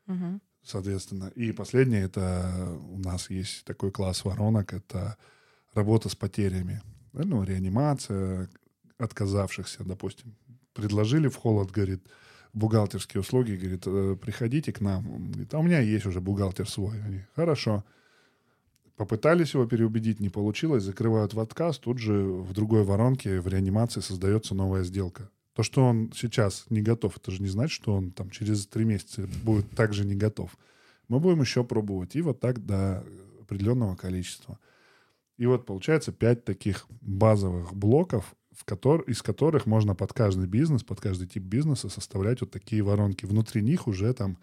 Угу. 0.07 0.41
Соответственно. 0.63 1.31
И 1.35 1.53
последнее, 1.53 2.05
это 2.05 2.79
у 2.89 2.99
нас 2.99 3.31
есть 3.31 3.65
такой 3.65 3.91
класс 3.91 4.25
воронок, 4.25 4.73
это 4.73 5.17
работа 5.75 6.09
с 6.09 6.15
потерями. 6.15 6.81
Ну, 7.13 7.43
реанимация 7.45 8.49
отказавшихся, 8.99 9.85
допустим. 9.85 10.35
Предложили 10.73 11.29
в 11.29 11.37
холод, 11.37 11.71
говорит, 11.71 12.03
бухгалтерские 12.53 13.21
услуги, 13.21 13.57
говорит, 13.57 13.83
«Э, 13.87 14.17
приходите 14.21 14.73
к 14.73 14.81
нам. 14.81 15.31
говорит, 15.31 15.53
а 15.53 15.59
у 15.59 15.63
меня 15.63 15.81
есть 15.81 16.07
уже 16.07 16.21
бухгалтер 16.21 16.69
свой. 16.69 17.03
Они, 17.03 17.21
хорошо. 17.35 17.85
Попытались 18.97 19.55
его 19.55 19.67
переубедить, 19.67 20.21
не 20.21 20.29
получилось, 20.29 20.85
закрывают 20.85 21.35
в 21.35 21.41
отказ, 21.41 21.79
тут 21.79 21.99
же 21.99 22.23
в 22.23 22.53
другой 22.53 22.85
воронке 22.85 23.41
в 23.41 23.49
реанимации 23.49 24.01
создается 24.01 24.55
новая 24.55 24.85
сделка. 24.85 25.31
То, 25.55 25.65
что 25.65 25.85
он 25.85 26.13
сейчас 26.15 26.67
не 26.71 26.81
готов, 26.81 27.17
это 27.17 27.33
же 27.33 27.43
не 27.43 27.49
значит, 27.49 27.73
что 27.73 27.95
он 27.95 28.13
там 28.13 28.31
через 28.31 28.67
три 28.67 28.85
месяца 28.85 29.29
будет 29.43 29.69
также 29.71 30.05
не 30.05 30.15
готов. 30.15 30.57
Мы 31.09 31.19
будем 31.19 31.41
еще 31.41 31.65
пробовать. 31.65 32.15
И 32.15 32.23
вот 32.23 32.41
так 32.41 32.65
до 32.65 33.05
определенного 33.41 33.97
количества. 33.97 34.59
И 35.39 35.47
вот 35.47 35.67
получается 35.67 36.13
пять 36.13 36.45
таких 36.45 36.87
базовых 37.01 37.75
блоков, 37.75 38.35
в 38.53 38.65
котор, 38.65 39.03
из 39.03 39.21
которых 39.23 39.67
можно 39.67 39.97
под 39.97 40.13
каждый 40.13 40.47
бизнес, 40.47 40.85
под 40.85 41.01
каждый 41.01 41.27
тип 41.27 41.43
бизнеса 41.43 41.89
составлять 41.89 42.41
вот 42.41 42.53
такие 42.53 42.83
воронки. 42.83 43.27
Внутри 43.27 43.63
них 43.63 43.89
уже 43.89 44.13
там 44.15 44.39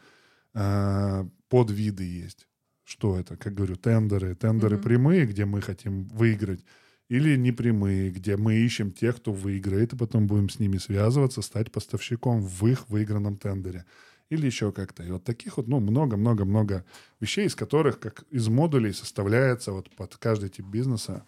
э, 0.54 1.26
подвиды 1.48 2.04
есть 2.04 2.48
что 2.84 3.20
это, 3.20 3.38
как 3.38 3.54
говорю, 3.54 3.76
тендеры. 3.76 4.36
Тендеры 4.36 4.78
mm-hmm. 4.78 4.84
прямые, 4.84 5.26
где 5.26 5.46
мы 5.46 5.62
хотим 5.62 6.06
выиграть, 6.10 6.64
или 7.10 7.36
непрямые, 7.36 8.12
где 8.12 8.38
мы 8.38 8.56
ищем 8.56 8.92
тех, 8.92 9.18
кто 9.18 9.34
выиграет, 9.34 9.94
и 9.94 9.98
потом 9.98 10.28
будем 10.28 10.50
с 10.50 10.60
ними 10.60 10.78
связываться, 10.78 11.42
стать 11.42 11.72
поставщиком 11.72 12.42
в 12.42 12.68
их 12.68 12.90
выигранном 12.90 13.38
тендере. 13.38 13.86
Или 14.30 14.46
еще 14.46 14.72
как-то. 14.72 15.04
И 15.04 15.12
вот 15.12 15.26
таких 15.26 15.58
вот, 15.58 15.68
ну, 15.68 15.82
много-много-много 15.82 16.86
вещей, 17.20 17.48
из 17.48 17.56
которых, 17.56 18.00
как 18.00 18.24
из 18.32 18.48
модулей, 18.48 18.94
составляется 18.94 19.74
вот 19.74 19.94
под 19.96 20.16
каждый 20.16 20.50
тип 20.50 20.66
бизнеса 20.66 21.26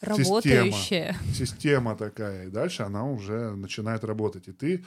Работающая. 0.00 1.14
Система, 1.14 1.34
система 1.34 1.96
такая. 1.96 2.46
И 2.46 2.50
дальше 2.50 2.82
она 2.82 3.04
уже 3.04 3.54
начинает 3.56 4.04
работать. 4.04 4.48
И 4.48 4.52
ты 4.52 4.84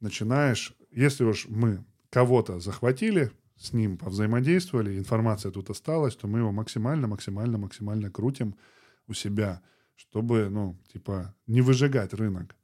начинаешь, 0.00 0.74
если 0.90 1.24
уж 1.24 1.46
мы 1.48 1.84
кого-то 2.10 2.60
захватили, 2.60 3.30
с 3.56 3.72
ним 3.72 3.96
повзаимодействовали, 3.98 4.98
информация 4.98 5.52
тут 5.52 5.70
осталась, 5.70 6.16
то 6.16 6.26
мы 6.26 6.40
его 6.40 6.52
максимально, 6.52 7.06
максимально, 7.06 7.58
максимально 7.58 8.10
крутим 8.10 8.56
у 9.06 9.14
себя, 9.14 9.62
чтобы, 9.94 10.48
ну, 10.50 10.78
типа, 10.92 11.34
не 11.46 11.60
выжигать 11.60 12.14
рынок 12.14 12.56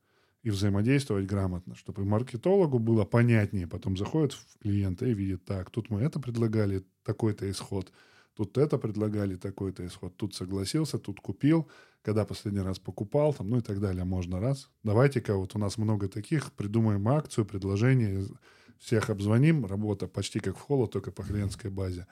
и 0.43 0.51
взаимодействовать 0.51 1.27
грамотно, 1.27 1.75
чтобы 1.75 2.05
маркетологу 2.05 2.79
было 2.79 3.05
понятнее. 3.05 3.67
Потом 3.67 3.97
заходит 3.97 4.33
в 4.33 4.59
клиента 4.59 5.07
и 5.07 5.15
видит, 5.15 5.45
так, 5.45 5.71
тут 5.71 5.91
мы 5.91 6.01
это 6.01 6.19
предлагали, 6.19 6.85
такой-то 7.05 7.51
исход, 7.51 7.93
тут 8.35 8.57
это 8.59 8.79
предлагали, 8.79 9.37
такой-то 9.37 9.87
исход, 9.87 10.17
тут 10.17 10.35
согласился, 10.35 10.99
тут 10.99 11.21
купил, 11.21 11.69
когда 12.03 12.25
последний 12.25 12.63
раз 12.63 12.79
покупал, 12.79 13.35
там, 13.35 13.51
ну 13.51 13.59
и 13.59 13.61
так 13.61 13.81
далее. 13.81 14.05
Можно 14.05 14.41
раз. 14.41 14.71
Давайте-ка, 14.83 15.37
вот 15.37 15.55
у 15.55 15.59
нас 15.59 15.77
много 15.77 16.09
таких, 16.09 16.53
придумаем 16.53 17.07
акцию, 17.09 17.45
предложение, 17.45 18.27
всех 18.81 19.11
обзвоним, 19.11 19.67
работа 19.67 20.09
почти 20.09 20.41
как 20.41 20.57
в 20.57 20.61
холод, 20.61 20.91
только 20.91 21.13
по 21.13 21.23
клиентской 21.23 21.71
базе. 21.71 22.07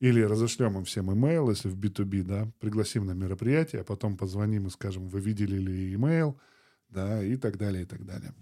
Или 0.00 0.20
разошлем 0.20 0.76
им 0.76 0.84
всем 0.84 1.12
имейл, 1.12 1.48
если 1.48 1.68
в 1.68 1.78
B2B, 1.78 2.24
да, 2.24 2.50
пригласим 2.58 3.06
на 3.06 3.12
мероприятие, 3.12 3.82
а 3.82 3.84
потом 3.84 4.16
позвоним 4.16 4.66
и 4.66 4.70
скажем, 4.70 5.08
вы 5.08 5.20
видели 5.20 5.56
ли 5.56 5.94
имейл, 5.94 6.36
да, 6.88 7.22
и 7.22 7.36
так 7.36 7.56
далее, 7.56 7.84
и 7.84 7.86
так 7.86 8.04
далее. 8.04 8.34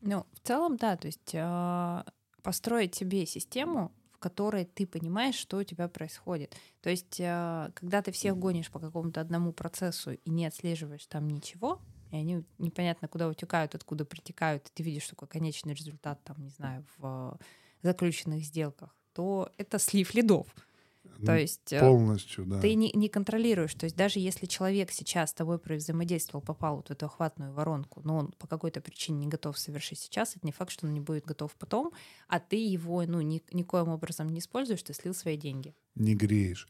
Ну, 0.00 0.26
в 0.32 0.46
целом, 0.46 0.76
да, 0.76 0.96
то 0.96 1.06
есть 1.06 1.30
э, 1.32 2.02
построить 2.42 2.96
себе 2.96 3.26
систему, 3.26 3.92
в 4.10 4.18
которой 4.18 4.64
ты 4.64 4.86
понимаешь, 4.86 5.36
что 5.36 5.58
у 5.58 5.62
тебя 5.62 5.88
происходит. 5.88 6.54
То 6.82 6.90
есть, 6.90 7.20
э, 7.20 7.70
когда 7.74 8.02
ты 8.02 8.10
всех 8.10 8.36
гонишь 8.36 8.72
по 8.72 8.80
какому-то 8.80 9.20
одному 9.20 9.52
процессу 9.52 10.12
и 10.12 10.30
не 10.30 10.46
отслеживаешь 10.46 11.06
там 11.06 11.28
ничего, 11.28 11.80
и 12.14 12.18
они 12.18 12.44
непонятно 12.58 13.08
куда 13.08 13.28
утекают, 13.28 13.74
откуда 13.74 14.04
притекают, 14.04 14.68
и 14.68 14.70
ты 14.72 14.82
видишь 14.84 15.08
такой 15.08 15.26
конечный 15.26 15.74
результат, 15.74 16.22
там, 16.22 16.40
не 16.40 16.50
знаю, 16.50 16.84
в 16.96 17.38
заключенных 17.82 18.44
сделках, 18.44 18.94
то 19.12 19.50
это 19.58 19.78
слив 19.78 20.14
лидов. 20.14 20.46
То 21.02 21.32
ну, 21.32 21.34
есть 21.36 21.72
э, 21.72 21.80
полностью, 21.80 22.44
да. 22.46 22.60
Ты 22.60 22.74
не, 22.74 22.90
не 22.92 23.08
контролируешь. 23.08 23.74
То 23.74 23.84
есть 23.84 23.96
даже 23.96 24.18
если 24.18 24.46
человек 24.46 24.90
сейчас 24.90 25.30
с 25.30 25.34
тобой 25.34 25.58
взаимодействовал, 25.64 26.42
попал 26.42 26.76
вот 26.76 26.88
в 26.88 26.90
эту 26.90 27.06
охватную 27.06 27.52
воронку, 27.52 28.00
но 28.04 28.16
он 28.16 28.32
по 28.38 28.46
какой-то 28.46 28.80
причине 28.80 29.18
не 29.18 29.28
готов 29.28 29.58
совершить 29.58 29.98
сейчас, 29.98 30.36
это 30.36 30.46
не 30.46 30.52
факт, 30.52 30.70
что 30.70 30.86
он 30.86 30.94
не 30.94 31.00
будет 31.00 31.24
готов 31.24 31.54
потом, 31.56 31.92
а 32.28 32.40
ты 32.40 32.56
его 32.56 33.02
ну, 33.06 33.20
ни, 33.20 33.42
никоим 33.52 33.88
образом 33.88 34.28
не 34.28 34.38
используешь, 34.38 34.82
ты 34.82 34.94
слил 34.94 35.14
свои 35.14 35.36
деньги. 35.36 35.74
Не 35.94 36.14
греешь. 36.14 36.68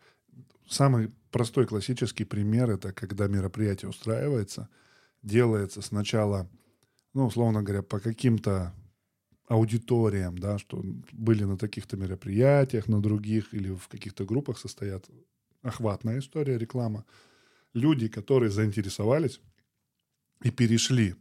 Самый 0.69 1.13
простой 1.31 1.67
классический 1.67 2.25
пример— 2.25 2.71
это 2.73 2.93
когда 2.93 3.29
мероприятие 3.29 3.91
устраивается— 3.91 4.69
делается 5.25 5.83
сначала, 5.83 6.49
ну, 7.15 7.27
условно 7.27 7.63
говоря, 7.63 7.83
по 7.83 7.99
каким-то 7.99 8.73
аудиториям, 9.49 10.39
да, 10.39 10.59
что 10.59 10.83
были 11.13 11.45
на 11.45 11.57
таких-то 11.59 11.97
мероприятиях, 11.97 12.89
на 12.89 13.03
других 13.03 13.53
или 13.53 13.75
в 13.75 13.89
каких-то 13.89 14.25
группах 14.25 14.59
состоят 14.59 15.09
охватная 15.63 16.19
история, 16.19 16.59
реклама. 16.59 17.05
Люди, 17.73 18.09
которые 18.09 18.51
заинтересовались 18.51 19.41
и 20.43 20.51
перешли 20.51 21.17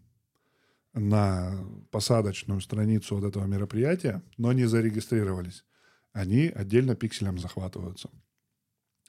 на 0.93 1.65
посадочную 1.89 2.61
страницу 2.61 3.15
вот 3.15 3.27
этого 3.27 3.45
мероприятия, 3.45 4.21
но 4.37 4.53
не 4.53 4.65
зарегистрировались, 4.65 5.65
они 6.11 6.47
отдельно 6.47 6.95
пикселем 6.95 7.39
захватываются. 7.39 8.09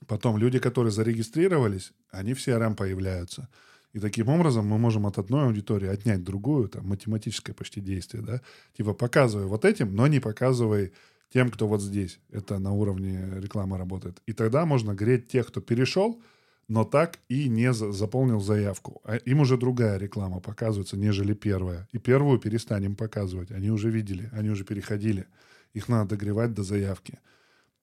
Потом 0.06 0.38
люди, 0.38 0.58
которые 0.58 0.90
зарегистрировались, 0.92 1.92
они 2.10 2.34
в 2.34 2.38
CRM 2.38 2.74
появляются– 2.74 3.48
и 3.94 4.00
таким 4.00 4.28
образом 4.28 4.66
мы 4.66 4.76
можем 4.76 5.06
от 5.06 5.18
одной 5.18 5.44
аудитории 5.44 5.88
отнять 5.88 6.24
другую, 6.24 6.68
там, 6.68 6.86
математическое 6.86 7.54
почти 7.54 7.80
действие, 7.80 8.24
да, 8.24 8.40
типа 8.76 8.92
показывай 8.92 9.46
вот 9.46 9.64
этим, 9.64 9.94
но 9.94 10.08
не 10.08 10.18
показывай 10.18 10.92
тем, 11.32 11.48
кто 11.48 11.68
вот 11.68 11.80
здесь. 11.80 12.18
Это 12.30 12.58
на 12.58 12.72
уровне 12.72 13.24
рекламы 13.36 13.78
работает. 13.78 14.20
И 14.26 14.32
тогда 14.32 14.66
можно 14.66 14.94
греть 14.94 15.28
тех, 15.28 15.46
кто 15.46 15.60
перешел, 15.60 16.20
но 16.66 16.84
так 16.84 17.20
и 17.28 17.48
не 17.48 17.72
за, 17.72 17.92
заполнил 17.92 18.40
заявку. 18.40 19.00
А 19.04 19.14
им 19.14 19.40
уже 19.40 19.56
другая 19.56 19.96
реклама 19.96 20.40
показывается, 20.40 20.96
нежели 20.96 21.32
первая. 21.34 21.88
И 21.92 21.98
первую 21.98 22.40
перестанем 22.40 22.96
показывать. 22.96 23.52
Они 23.52 23.70
уже 23.70 23.90
видели, 23.90 24.28
они 24.32 24.50
уже 24.50 24.64
переходили. 24.64 25.26
Их 25.72 25.88
надо 25.88 26.10
догревать 26.10 26.52
до 26.52 26.64
заявки. 26.64 27.20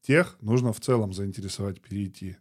Тех 0.02 0.38
нужно 0.42 0.74
в 0.74 0.82
целом 0.82 1.14
заинтересовать 1.14 1.82
перейти. 1.82 2.36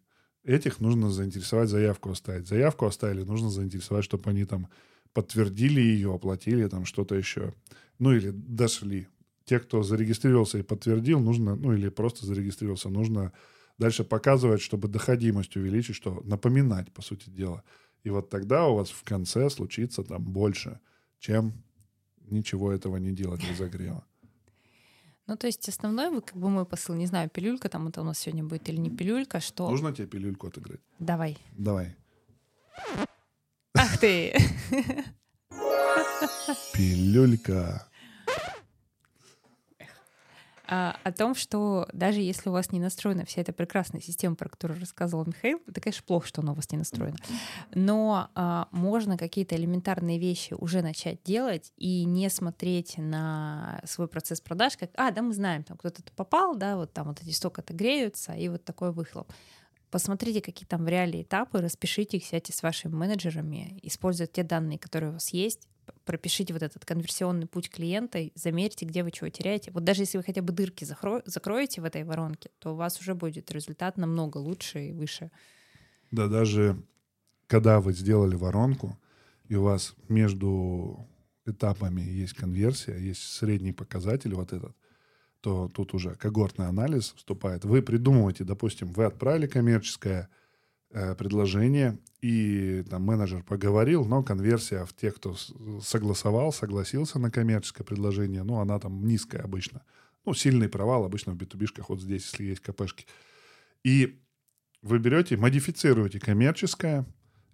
Этих 0.44 0.80
нужно 0.80 1.10
заинтересовать, 1.10 1.68
заявку 1.68 2.10
оставить. 2.10 2.48
Заявку 2.48 2.86
оставили, 2.86 3.22
нужно 3.22 3.50
заинтересовать, 3.50 4.04
чтобы 4.04 4.30
они 4.30 4.44
там 4.44 4.68
подтвердили 5.12 5.80
ее, 5.80 6.14
оплатили 6.14 6.66
там 6.68 6.84
что-то 6.84 7.14
еще. 7.14 7.52
Ну 7.98 8.12
или 8.12 8.30
дошли. 8.30 9.08
Те, 9.44 9.58
кто 9.58 9.82
зарегистрировался 9.82 10.58
и 10.58 10.62
подтвердил, 10.62 11.20
нужно, 11.20 11.56
ну 11.56 11.72
или 11.72 11.88
просто 11.88 12.24
зарегистрировался, 12.24 12.88
нужно 12.88 13.32
дальше 13.78 14.04
показывать, 14.04 14.60
чтобы 14.60 14.88
доходимость 14.88 15.56
увеличить, 15.56 15.96
что 15.96 16.22
напоминать, 16.24 16.92
по 16.92 17.02
сути 17.02 17.28
дела. 17.30 17.62
И 18.02 18.10
вот 18.10 18.30
тогда 18.30 18.66
у 18.66 18.76
вас 18.76 18.90
в 18.90 19.02
конце 19.02 19.50
случится 19.50 20.02
там 20.04 20.24
больше, 20.24 20.80
чем 21.18 21.52
ничего 22.30 22.72
этого 22.72 22.96
не 22.96 23.12
делать 23.12 23.42
разогрева. 23.50 24.04
Ну, 25.26 25.36
то 25.36 25.46
есть 25.46 25.68
основной, 25.68 26.10
вы 26.10 26.22
как 26.22 26.36
бы 26.36 26.48
мой 26.48 26.64
посыл, 26.64 26.94
не 26.94 27.06
знаю, 27.06 27.30
пилюлька 27.30 27.68
там 27.68 27.88
это 27.88 28.00
у 28.00 28.04
нас 28.04 28.18
сегодня 28.18 28.42
будет 28.44 28.68
или 28.68 28.78
не 28.78 28.90
пилюлька, 28.90 29.40
что... 29.40 29.70
Нужно 29.70 29.92
тебе 29.92 30.06
пилюльку 30.06 30.48
отыграть? 30.48 30.80
Давай. 30.98 31.38
Давай. 31.56 31.94
Ах 33.74 33.98
ты! 33.98 34.34
Пилюлька. 36.72 37.89
А, 40.70 40.96
о 41.02 41.10
том, 41.10 41.34
что 41.34 41.88
даже 41.92 42.20
если 42.20 42.48
у 42.48 42.52
вас 42.52 42.70
не 42.70 42.78
настроена 42.78 43.24
вся 43.24 43.40
эта 43.40 43.52
прекрасная 43.52 44.00
система, 44.00 44.36
про 44.36 44.48
которую 44.48 44.78
рассказывал 44.78 45.26
Михаил, 45.26 45.60
это, 45.66 45.80
конечно, 45.80 46.04
плохо, 46.06 46.28
что 46.28 46.42
она 46.42 46.52
у 46.52 46.54
вас 46.54 46.70
не 46.70 46.78
настроена. 46.78 47.16
Но 47.74 48.28
а, 48.36 48.68
можно 48.70 49.18
какие-то 49.18 49.56
элементарные 49.56 50.18
вещи 50.18 50.54
уже 50.54 50.82
начать 50.82 51.24
делать 51.24 51.72
и 51.76 52.04
не 52.04 52.30
смотреть 52.30 52.98
на 52.98 53.82
свой 53.84 54.06
процесс 54.06 54.40
продаж, 54.40 54.76
как, 54.76 54.90
а, 54.94 55.10
да, 55.10 55.22
мы 55.22 55.32
знаем, 55.34 55.64
там 55.64 55.76
кто-то 55.76 56.02
попал, 56.14 56.54
да, 56.54 56.76
вот 56.76 56.92
там 56.92 57.08
вот 57.08 57.20
эти 57.20 57.32
сток 57.32 57.58
греются, 57.68 58.32
и 58.32 58.48
вот 58.48 58.64
такой 58.64 58.92
выхлоп. 58.92 59.32
Посмотрите, 59.90 60.40
какие 60.40 60.66
там 60.66 60.84
в 60.84 60.88
реале 60.88 61.22
этапы, 61.22 61.60
распишите 61.60 62.18
их, 62.18 62.24
сядьте 62.24 62.52
с 62.52 62.62
вашими 62.62 62.94
менеджерами, 62.94 63.78
используйте 63.82 64.32
те 64.34 64.42
данные, 64.44 64.78
которые 64.78 65.10
у 65.10 65.14
вас 65.14 65.30
есть, 65.30 65.68
пропишите 66.04 66.52
вот 66.52 66.62
этот 66.62 66.84
конверсионный 66.84 67.46
путь 67.46 67.68
клиента, 67.70 68.30
замерьте, 68.34 68.86
где 68.86 69.02
вы 69.02 69.10
чего 69.10 69.28
теряете. 69.28 69.70
Вот 69.72 69.84
даже 69.84 70.02
если 70.02 70.18
вы 70.18 70.24
хотя 70.24 70.42
бы 70.42 70.52
дырки 70.52 70.84
закро- 70.84 71.22
закроете 71.26 71.80
в 71.80 71.84
этой 71.84 72.04
воронке, 72.04 72.50
то 72.58 72.72
у 72.72 72.76
вас 72.76 73.00
уже 73.00 73.14
будет 73.14 73.50
результат 73.50 73.96
намного 73.96 74.38
лучше 74.38 74.88
и 74.88 74.92
выше. 74.92 75.30
Да, 76.10 76.28
даже 76.28 76.82
когда 77.46 77.80
вы 77.80 77.92
сделали 77.92 78.36
воронку, 78.36 78.96
и 79.48 79.56
у 79.56 79.62
вас 79.62 79.94
между 80.08 81.08
этапами 81.46 82.02
есть 82.02 82.34
конверсия, 82.34 82.96
есть 82.96 83.22
средний 83.22 83.72
показатель 83.72 84.34
вот 84.34 84.52
этот, 84.52 84.76
то 85.40 85.68
тут 85.68 85.94
уже 85.94 86.14
когортный 86.14 86.66
анализ 86.66 87.14
вступает. 87.16 87.64
Вы 87.64 87.82
придумываете, 87.82 88.44
допустим, 88.44 88.92
вы 88.92 89.04
отправили 89.04 89.46
коммерческое 89.46 90.28
э, 90.90 91.14
предложение, 91.14 91.98
и 92.20 92.84
там 92.88 93.02
менеджер 93.02 93.42
поговорил, 93.42 94.04
но 94.04 94.22
конверсия 94.22 94.84
в 94.84 94.94
тех, 94.94 95.16
кто 95.16 95.34
согласовал, 95.82 96.52
согласился 96.52 97.18
на 97.18 97.30
коммерческое 97.30 97.86
предложение, 97.86 98.42
ну, 98.42 98.60
она 98.60 98.78
там 98.78 99.06
низкая 99.06 99.42
обычно. 99.42 99.82
Ну, 100.26 100.34
сильный 100.34 100.68
провал 100.68 101.04
обычно 101.04 101.32
в 101.32 101.36
B2B-шках, 101.36 101.88
вот 101.88 102.00
здесь, 102.00 102.30
если 102.30 102.44
есть 102.44 102.60
КПшки. 102.60 103.06
И 103.82 104.20
вы 104.82 104.98
берете, 104.98 105.36
модифицируете 105.36 106.20
коммерческое, 106.20 107.06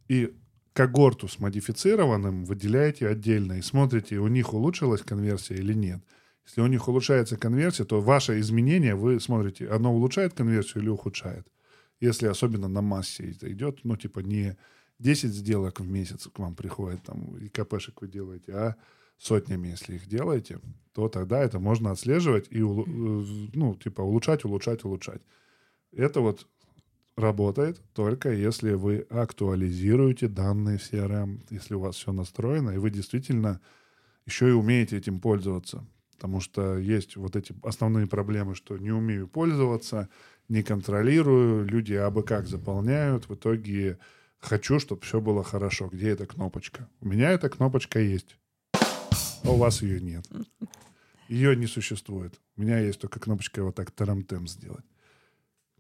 и 0.09 0.37
когорту 0.73 1.27
с 1.27 1.39
модифицированным 1.39 2.45
выделяете 2.45 3.09
отдельно 3.09 3.55
и 3.55 3.63
смотрите, 3.63 4.19
у 4.19 4.29
них 4.29 4.53
улучшилась 4.53 5.03
конверсия 5.03 5.55
или 5.55 5.73
нет. 5.73 6.03
Если 6.47 6.61
у 6.61 6.67
них 6.67 6.89
улучшается 6.89 7.37
конверсия, 7.37 7.85
то 7.85 8.01
ваше 8.01 8.41
изменение, 8.41 8.95
вы 8.95 9.21
смотрите, 9.21 9.69
оно 9.69 9.93
улучшает 9.95 10.33
конверсию 10.33 10.83
или 10.83 10.89
ухудшает 10.89 11.47
если 12.01 12.27
особенно 12.27 12.69
на 12.69 12.83
массе 12.83 13.31
это 13.31 13.51
идет, 13.51 13.81
ну, 13.85 13.97
типа 13.97 14.21
не 14.21 14.57
10 14.99 15.31
сделок 15.31 15.81
в 15.81 15.89
месяц 15.89 16.27
к 16.27 16.39
вам 16.39 16.55
приходит, 16.55 17.03
там, 17.05 17.37
и 17.37 17.49
КПшек 17.49 18.01
вы 18.01 18.09
делаете, 18.09 18.53
а 18.53 18.77
сотнями, 19.19 19.69
если 19.69 19.97
их 19.97 20.07
делаете, 20.07 20.61
то 20.93 21.09
тогда 21.09 21.41
это 21.41 21.59
можно 21.59 21.91
отслеживать 21.91 22.47
и, 22.51 22.59
э, 22.59 22.63
ну, 22.63 23.75
типа, 23.77 24.03
улучшать, 24.03 24.45
улучшать, 24.45 24.85
улучшать. 24.85 25.23
Это 25.93 26.21
вот 26.21 26.47
работает 27.17 27.81
только 27.95 28.31
если 28.31 28.75
вы 28.75 29.07
актуализируете 29.09 30.29
данные 30.29 30.77
в 30.77 30.83
CRM, 30.83 31.41
если 31.49 31.75
у 31.75 31.81
вас 31.81 31.97
все 31.97 32.13
настроено, 32.13 32.71
и 32.71 32.79
вы 32.79 32.91
действительно 32.91 33.61
еще 34.27 34.51
и 34.51 34.53
умеете 34.53 34.99
этим 34.99 35.19
пользоваться. 35.19 35.87
Потому 36.17 36.41
что 36.41 36.79
есть 36.79 37.17
вот 37.17 37.37
эти 37.37 37.55
основные 37.63 38.07
проблемы, 38.07 38.55
что 38.55 38.79
не 38.79 38.91
умею 38.91 39.29
пользоваться, 39.29 40.09
не 40.49 40.63
контролирую, 40.63 41.67
люди 41.67 41.93
абы 41.93 42.23
как 42.23 42.47
заполняют, 42.47 43.29
в 43.29 43.35
итоге 43.35 43.99
хочу, 44.39 44.79
чтобы 44.79 45.03
все 45.03 45.21
было 45.21 45.45
хорошо. 45.45 45.89
Где 45.89 46.11
эта 46.11 46.27
кнопочка? 46.27 46.89
У 47.01 47.09
меня 47.09 47.31
эта 47.31 47.51
кнопочка 47.51 48.01
есть, 48.01 48.39
а 48.73 49.51
у 49.51 49.57
вас 49.57 49.83
ее 49.83 50.01
нет. 50.01 50.27
Ее 51.29 51.55
не 51.55 51.67
существует. 51.67 52.41
У 52.57 52.63
меня 52.63 52.79
есть 52.79 53.01
только 53.01 53.21
кнопочка 53.21 53.63
вот 53.63 53.75
так 53.75 53.91
тарам-тем 53.91 54.49
сделать. 54.49 54.85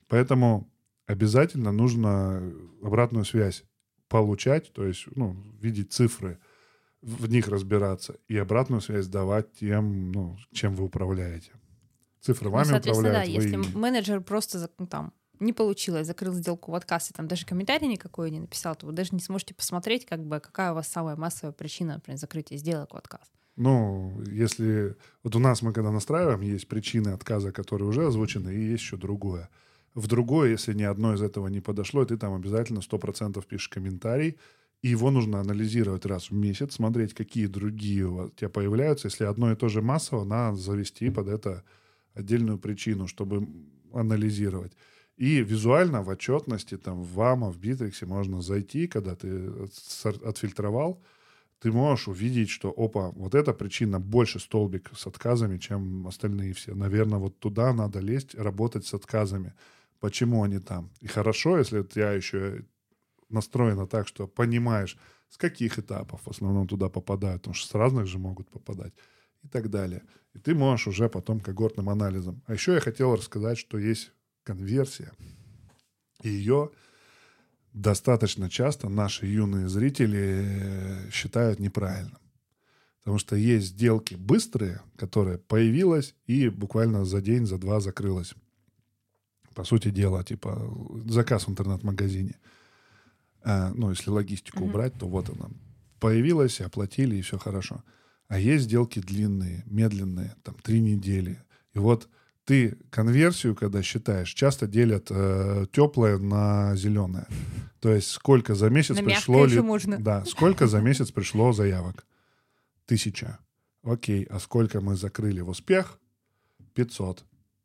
Поэтому 0.09 0.71
обязательно 1.07 1.73
нужно 1.73 2.43
обратную 2.83 3.25
связь 3.25 3.65
получать, 4.09 4.73
то 4.73 4.85
есть 4.85 5.07
ну, 5.15 5.37
видеть 5.61 5.93
цифры, 5.93 6.39
в 7.07 7.29
них 7.29 7.47
разбираться 7.47 8.17
и 8.27 8.37
обратную 8.37 8.81
связь 8.81 9.07
давать 9.07 9.53
тем, 9.53 10.11
ну, 10.11 10.37
чем 10.53 10.75
вы 10.75 10.85
управляете. 10.85 11.53
Цифры 12.21 12.51
вами 12.51 12.73
ну, 12.73 12.79
управляют. 12.79 13.15
Да, 13.15 13.23
если 13.23 13.57
менеджер 13.77 14.21
просто 14.21 14.69
ну, 14.79 14.89
там 14.89 15.13
не 15.39 15.53
получилось, 15.53 16.09
закрыл 16.09 16.33
сделку 16.33 16.73
в 16.73 16.75
отказ, 16.75 17.11
и 17.11 17.13
там 17.13 17.29
даже 17.29 17.47
комментарий 17.47 17.87
никакой 17.87 18.33
не 18.33 18.41
написал, 18.41 18.75
то 18.75 18.87
вы 18.87 18.93
даже 18.93 19.11
не 19.13 19.21
сможете 19.21 19.55
посмотреть, 19.55 20.05
как 20.05 20.25
бы, 20.25 20.41
какая 20.41 20.73
у 20.73 20.75
вас 20.75 20.89
самая 20.89 21.15
массовая 21.15 21.53
причина, 21.53 21.95
например, 21.95 22.19
закрытия 22.19 22.59
сделок 22.59 22.95
в 22.95 22.97
отказ. 22.97 23.21
Ну, 23.55 24.21
если... 24.27 24.97
Вот 25.23 25.37
у 25.37 25.39
нас 25.39 25.63
мы 25.63 25.73
когда 25.73 25.93
настраиваем, 25.93 26.41
есть 26.41 26.67
причины 26.67 27.11
отказа, 27.11 27.53
которые 27.53 27.89
уже 27.89 28.07
озвучены, 28.07 28.53
и 28.53 28.71
есть 28.71 28.83
еще 28.83 28.97
другое. 28.97 29.49
В 29.95 30.09
другое, 30.09 30.51
если 30.51 30.75
ни 30.75 30.83
одно 30.83 31.15
из 31.15 31.23
этого 31.23 31.47
не 31.47 31.61
подошло, 31.61 32.05
ты 32.05 32.17
там 32.17 32.35
обязательно 32.35 32.81
100% 32.81 33.47
пишешь 33.47 33.69
комментарий, 33.69 34.39
и 34.83 34.89
его 34.89 35.11
нужно 35.11 35.41
анализировать 35.41 36.07
раз 36.07 36.31
в 36.31 36.35
месяц, 36.35 36.75
смотреть, 36.75 37.15
какие 37.15 37.47
другие 37.47 38.07
у 38.07 38.31
тебя 38.31 38.49
появляются. 38.49 39.09
Если 39.09 39.25
одно 39.25 39.53
и 39.53 39.57
то 39.57 39.69
же 39.69 39.83
массово, 39.83 40.25
надо 40.25 40.57
завести 40.57 41.11
под 41.11 41.29
это 41.29 41.65
отдельную 42.15 42.59
причину, 42.59 43.07
чтобы 43.07 43.49
анализировать. 43.93 44.73
И 45.17 45.43
визуально 45.43 46.03
в 46.03 46.09
отчетности, 46.11 46.77
там, 46.77 47.03
в 47.03 47.15
ВАМа, 47.15 47.51
в 47.51 47.59
Битриксе 47.59 48.07
можно 48.07 48.43
зайти, 48.43 48.87
когда 48.87 49.17
ты 49.17 49.51
отфильтровал, 50.25 51.03
ты 51.59 51.73
можешь 51.73 52.09
увидеть, 52.09 52.51
что, 52.51 52.71
опа, 52.77 53.11
вот 53.13 53.35
эта 53.35 53.55
причина 53.55 53.99
больше 53.99 54.39
столбик 54.39 54.91
с 54.95 55.07
отказами, 55.07 55.57
чем 55.57 56.07
остальные 56.07 56.53
все. 56.53 56.75
Наверное, 56.75 57.19
вот 57.19 57.39
туда 57.39 57.73
надо 57.73 58.01
лезть, 58.01 58.35
работать 58.35 58.85
с 58.85 58.93
отказами. 58.93 59.55
Почему 60.01 60.43
они 60.43 60.59
там? 60.59 60.91
И 61.01 61.07
хорошо, 61.07 61.57
если 61.57 61.83
тебя 61.83 62.13
еще 62.13 62.67
настроено 63.29 63.87
так, 63.87 64.09
что 64.09 64.27
понимаешь, 64.27 64.97
с 65.29 65.37
каких 65.37 65.79
этапов 65.79 66.21
в 66.25 66.31
основном 66.31 66.67
туда 66.69 66.89
попадают, 66.89 67.43
потому 67.43 67.55
что 67.55 67.69
с 67.69 67.75
разных 67.75 68.07
же 68.07 68.19
могут 68.19 68.49
попадать 68.51 68.95
и 69.43 69.49
так 69.49 69.71
далее. 69.71 70.03
И 70.35 70.39
ты 70.39 70.55
можешь 70.55 70.87
уже 70.87 71.09
потом 71.09 71.41
когортным 71.41 71.89
анализом. 71.89 72.43
А 72.47 72.55
еще 72.55 72.75
я 72.75 72.81
хотел 72.81 73.15
рассказать, 73.15 73.59
что 73.59 73.79
есть 73.79 74.13
конверсия. 74.43 75.13
И 76.23 76.29
ее 76.29 76.71
достаточно 77.73 78.49
часто 78.49 78.89
наши 78.89 79.27
юные 79.27 79.69
зрители 79.69 80.45
э, 80.45 81.11
считают 81.11 81.61
неправильным. 81.61 82.19
Потому 83.01 83.19
что 83.19 83.37
есть 83.37 83.69
сделки 83.69 84.15
быстрые, 84.15 84.81
которые 84.97 85.39
появилась 85.39 86.15
и 86.27 86.49
буквально 86.49 87.05
за 87.05 87.21
день, 87.21 87.47
за 87.47 87.59
два 87.59 87.81
закрылась. 87.81 88.35
По 89.55 89.65
сути 89.65 89.91
дела, 89.91 90.25
типа 90.25 90.71
заказ 91.07 91.47
в 91.47 91.51
интернет-магазине. 91.51 92.35
А, 93.49 93.73
ну, 93.73 93.91
если 93.91 94.11
логистику 94.11 94.65
mm-hmm. 94.65 94.69
убрать, 94.69 94.95
то 94.99 95.07
вот 95.07 95.31
она 95.31 95.49
появилась, 96.01 96.61
оплатили, 96.61 97.15
и 97.15 97.23
все 97.23 97.39
хорошо. 97.39 97.85
А 98.27 98.41
есть 98.41 98.65
сделки 98.65 98.99
длинные, 98.99 99.63
медленные, 99.67 100.35
там 100.43 100.57
три 100.65 100.81
недели. 100.81 101.41
И 101.73 101.79
вот 101.79 102.09
ты 102.45 102.77
конверсию, 102.91 103.55
когда 103.55 103.83
считаешь, 103.83 104.35
часто 104.35 104.67
делят 104.67 105.07
э, 105.11 105.67
теплое 105.71 106.19
на 106.19 106.75
зеленое. 106.75 107.29
То 107.79 107.93
есть 107.93 108.11
сколько 108.11 108.57
за 108.57 108.69
месяц 108.69 108.97
на 108.97 109.05
пришло... 109.05 109.47
Ли... 109.47 109.61
можно. 109.61 109.97
Да, 109.99 110.25
сколько 110.25 110.67
за 110.67 110.81
месяц 110.81 111.13
пришло 111.13 111.53
заявок? 111.53 112.05
Тысяча. 112.85 113.39
Окей, 113.85 114.25
а 114.25 114.41
сколько 114.41 114.81
мы 114.81 114.97
закрыли 114.97 115.41
в 115.41 115.51
успех? 115.51 116.01
500. 116.75 117.25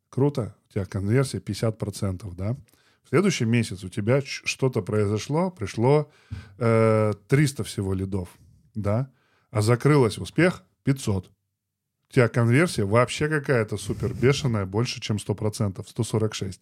Круто, 0.10 0.56
у 0.70 0.74
тебя 0.74 0.86
конверсия 0.86 1.40
50%, 1.40 2.36
да? 2.36 2.56
В 3.04 3.10
следующий 3.10 3.46
месяц 3.46 3.84
у 3.84 3.90
тебя 3.90 4.22
что-то 4.24 4.82
произошло, 4.82 5.52
пришло 5.52 6.10
э, 6.58 7.14
300 7.28 7.64
всего 7.64 7.94
лидов, 7.94 8.30
да? 8.74 9.12
а 9.52 9.62
закрылась 9.62 10.18
успех 10.18 10.64
500. 10.84 11.28
У 11.28 12.14
тебя 12.14 12.28
конверсия 12.28 12.84
вообще 12.84 13.30
какая-то 13.30 13.78
супер 13.78 14.14
бешеная, 14.14 14.66
больше, 14.66 15.00
чем 15.00 15.16
100%, 15.16 15.86
146. 15.88 16.62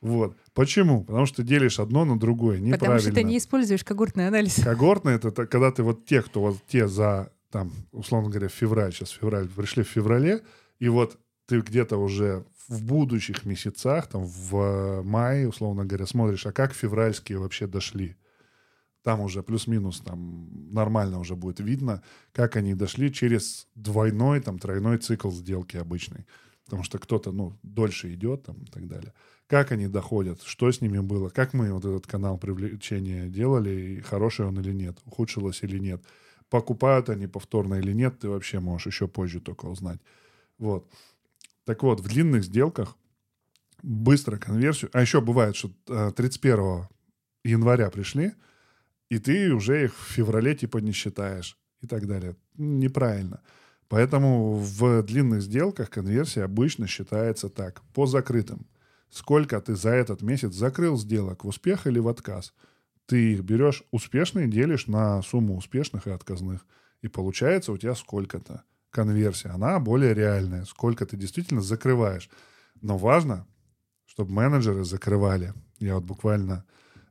Вот. 0.00 0.36
Почему? 0.52 1.04
Потому 1.04 1.26
что 1.26 1.38
ты 1.38 1.42
делишь 1.44 1.78
одно 1.78 2.04
на 2.04 2.18
другое 2.18 2.58
неправильно. 2.58 2.78
Потому 2.78 2.98
что 2.98 3.12
ты 3.12 3.22
не 3.22 3.38
используешь 3.38 3.84
когортный 3.84 4.26
анализ. 4.26 4.56
Когортный— 4.56 5.14
это 5.14 5.30
когда 5.30 5.70
ты 5.70 5.84
вот 5.84 6.06
те, 6.06 6.22
кто 6.22 6.40
вот 6.40 6.58
те 6.66 6.88
за, 6.88 7.32
там, 7.52 7.70
условно 7.92 8.30
говоря, 8.30 8.48
февраль, 8.48 8.92
сейчас 8.92 9.10
февраль, 9.10 9.48
пришли 9.48 9.84
в 9.84 9.88
феврале, 9.88 10.42
и 10.80 10.88
вот 10.88 11.18
ты 11.46 11.60
где-то 11.60 11.96
уже 11.96 12.44
в 12.68 12.84
будущих 12.84 13.44
месяцах, 13.44 14.06
там, 14.08 14.24
в 14.24 15.02
мае, 15.02 15.48
условно 15.48 15.84
говоря, 15.84 16.06
смотришь, 16.06 16.46
а 16.46 16.52
как 16.52 16.72
февральские 16.72 17.38
вообще 17.38 17.66
дошли? 17.66 18.16
там 19.02 19.20
уже 19.20 19.42
плюс-минус 19.42 20.00
там 20.00 20.48
нормально 20.72 21.18
уже 21.20 21.34
будет 21.34 21.60
видно, 21.60 22.02
как 22.32 22.56
они 22.56 22.74
дошли 22.74 23.12
через 23.12 23.66
двойной, 23.74 24.40
там, 24.40 24.58
тройной 24.58 24.98
цикл 24.98 25.30
сделки 25.30 25.76
обычный. 25.76 26.26
Потому 26.64 26.82
что 26.82 26.98
кто-то, 26.98 27.32
ну, 27.32 27.58
дольше 27.62 28.12
идет 28.14 28.44
там 28.44 28.62
и 28.62 28.66
так 28.66 28.86
далее. 28.86 29.12
Как 29.46 29.72
они 29.72 29.88
доходят, 29.88 30.42
что 30.42 30.70
с 30.70 30.80
ними 30.80 31.00
было, 31.00 31.28
как 31.30 31.54
мы 31.54 31.72
вот 31.72 31.84
этот 31.84 32.06
канал 32.06 32.38
привлечения 32.38 33.28
делали, 33.28 33.96
и 33.96 34.00
хороший 34.00 34.46
он 34.46 34.60
или 34.60 34.72
нет, 34.72 34.98
ухудшилось 35.04 35.62
или 35.62 35.78
нет. 35.78 36.04
Покупают 36.48 37.08
они 37.08 37.26
повторно 37.26 37.74
или 37.74 37.92
нет, 37.92 38.20
ты 38.20 38.28
вообще 38.28 38.60
можешь 38.60 38.86
еще 38.86 39.08
позже 39.08 39.40
только 39.40 39.66
узнать. 39.66 40.00
Вот. 40.58 40.86
Так 41.64 41.82
вот, 41.82 42.00
в 42.00 42.08
длинных 42.08 42.44
сделках 42.44 42.96
быстро 43.82 44.38
конверсию... 44.38 44.90
А 44.92 45.00
еще 45.00 45.20
бывает, 45.20 45.56
что 45.56 45.70
31 46.12 46.58
э, 46.58 46.82
января 47.44 47.90
пришли, 47.90 48.32
и 49.08 49.18
ты 49.18 49.52
уже 49.52 49.84
их 49.84 49.94
в 49.96 50.12
феврале 50.12 50.54
типа 50.54 50.78
не 50.78 50.92
считаешь 50.92 51.58
и 51.80 51.86
так 51.86 52.06
далее. 52.06 52.36
Неправильно. 52.56 53.42
Поэтому 53.88 54.54
в 54.54 55.02
длинных 55.02 55.42
сделках 55.42 55.90
конверсия 55.90 56.44
обычно 56.44 56.86
считается 56.86 57.48
так, 57.48 57.82
по 57.92 58.06
закрытым. 58.06 58.66
Сколько 59.10 59.60
ты 59.60 59.74
за 59.74 59.90
этот 59.90 60.22
месяц 60.22 60.54
закрыл 60.54 60.96
сделок, 60.96 61.44
в 61.44 61.48
успех 61.48 61.88
или 61.88 61.98
в 61.98 62.06
отказ? 62.06 62.54
Ты 63.06 63.32
их 63.32 63.40
берешь 63.40 63.82
успешные, 63.90 64.46
делишь 64.46 64.86
на 64.86 65.20
сумму 65.22 65.56
успешных 65.56 66.06
и 66.06 66.10
отказных. 66.10 66.64
И 67.02 67.08
получается 67.08 67.72
у 67.72 67.76
тебя 67.76 67.96
сколько-то. 67.96 68.62
Конверсия, 68.90 69.50
она 69.50 69.78
более 69.78 70.14
реальная. 70.14 70.64
Сколько 70.64 71.06
ты 71.06 71.16
действительно 71.16 71.60
закрываешь. 71.60 72.28
Но 72.80 72.98
важно, 72.98 73.46
чтобы 74.04 74.32
менеджеры 74.32 74.84
закрывали. 74.84 75.54
Я 75.78 75.94
вот 75.94 76.04
буквально 76.04 76.64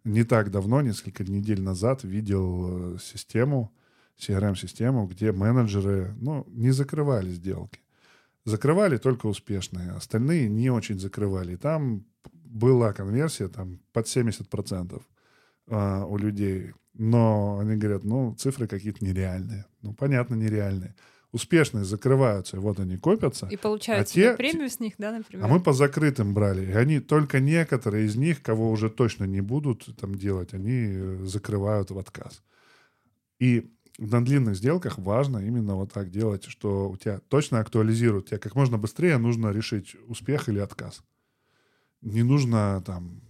не 0.03 0.23
так 0.23 0.51
давно, 0.51 0.81
несколько 0.81 1.23
недель 1.23 1.61
назад, 1.61 2.03
видел 2.03 2.95
э, 2.95 2.97
систему, 2.99 3.73
CRM-систему, 4.19 5.07
где 5.07 5.31
менеджеры 5.31 6.13
ну, 6.19 6.45
не 6.49 6.71
закрывали 6.71 7.29
сделки. 7.29 7.79
Закрывали 8.45 8.97
только 8.97 9.27
успешные, 9.27 9.91
остальные 9.91 10.49
не 10.49 10.69
очень 10.69 10.99
закрывали. 10.99 11.55
Там 11.55 12.05
была 12.33 12.93
конверсия 12.93 13.47
там, 13.47 13.79
под 13.93 14.07
70% 14.07 15.01
а, 15.67 16.05
у 16.05 16.17
людей. 16.17 16.73
Но 16.93 17.59
они 17.59 17.75
говорят, 17.75 18.03
ну, 18.03 18.35
цифры 18.35 18.67
какие-то 18.67 19.05
нереальные. 19.05 19.65
Ну, 19.81 19.93
понятно, 19.93 20.35
нереальные 20.35 20.95
успешные 21.31 21.85
закрываются, 21.85 22.57
и 22.57 22.59
вот 22.59 22.79
они 22.79 22.97
копятся. 22.97 23.47
И 23.47 23.57
получают 23.57 24.07
а 24.07 24.11
те, 24.11 24.33
премию 24.35 24.69
с 24.69 24.79
них, 24.79 24.93
да, 24.97 25.11
например? 25.11 25.45
А 25.45 25.47
мы 25.47 25.59
по 25.59 25.73
закрытым 25.73 26.33
брали. 26.33 26.65
И 26.65 26.73
они, 26.73 26.99
только 26.99 27.39
некоторые 27.39 28.05
из 28.05 28.15
них, 28.15 28.41
кого 28.41 28.71
уже 28.71 28.89
точно 28.89 29.25
не 29.25 29.41
будут 29.41 29.95
там 29.97 30.15
делать, 30.15 30.53
они 30.53 30.87
э, 30.91 31.25
закрывают 31.25 31.91
в 31.91 31.99
отказ. 31.99 32.41
И 33.39 33.71
на 33.99 34.23
длинных 34.25 34.55
сделках 34.55 34.97
важно 34.97 35.37
именно 35.37 35.75
вот 35.75 35.93
так 35.93 36.09
делать, 36.09 36.45
что 36.45 36.89
у 36.89 36.97
тебя 36.97 37.19
точно 37.27 37.59
актуализируют. 37.59 38.29
Тебе 38.29 38.39
как 38.39 38.55
можно 38.55 38.77
быстрее 38.77 39.17
нужно 39.17 39.49
решить 39.49 39.95
успех 40.07 40.49
или 40.49 40.59
отказ. 40.59 41.03
Не 42.01 42.23
нужно 42.23 42.81
там 42.85 43.21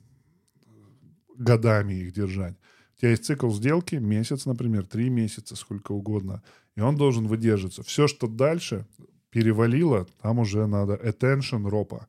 годами 1.36 1.94
их 1.94 2.14
держать. 2.14 2.56
У 2.96 3.00
тебя 3.00 3.12
есть 3.12 3.26
цикл 3.26 3.50
сделки, 3.52 3.96
месяц, 3.96 4.46
например, 4.46 4.86
три 4.86 5.10
месяца, 5.10 5.56
сколько 5.58 5.92
угодно– 5.92 6.44
и 6.80 6.82
он 6.82 6.96
должен 6.96 7.28
выдерживаться. 7.28 7.84
Все, 7.84 8.08
что 8.08 8.26
дальше 8.28 8.86
перевалило, 9.32 10.08
там 10.22 10.40
уже 10.40 10.66
надо 10.66 10.94
attention 10.96 11.70
ропа. 11.70 12.08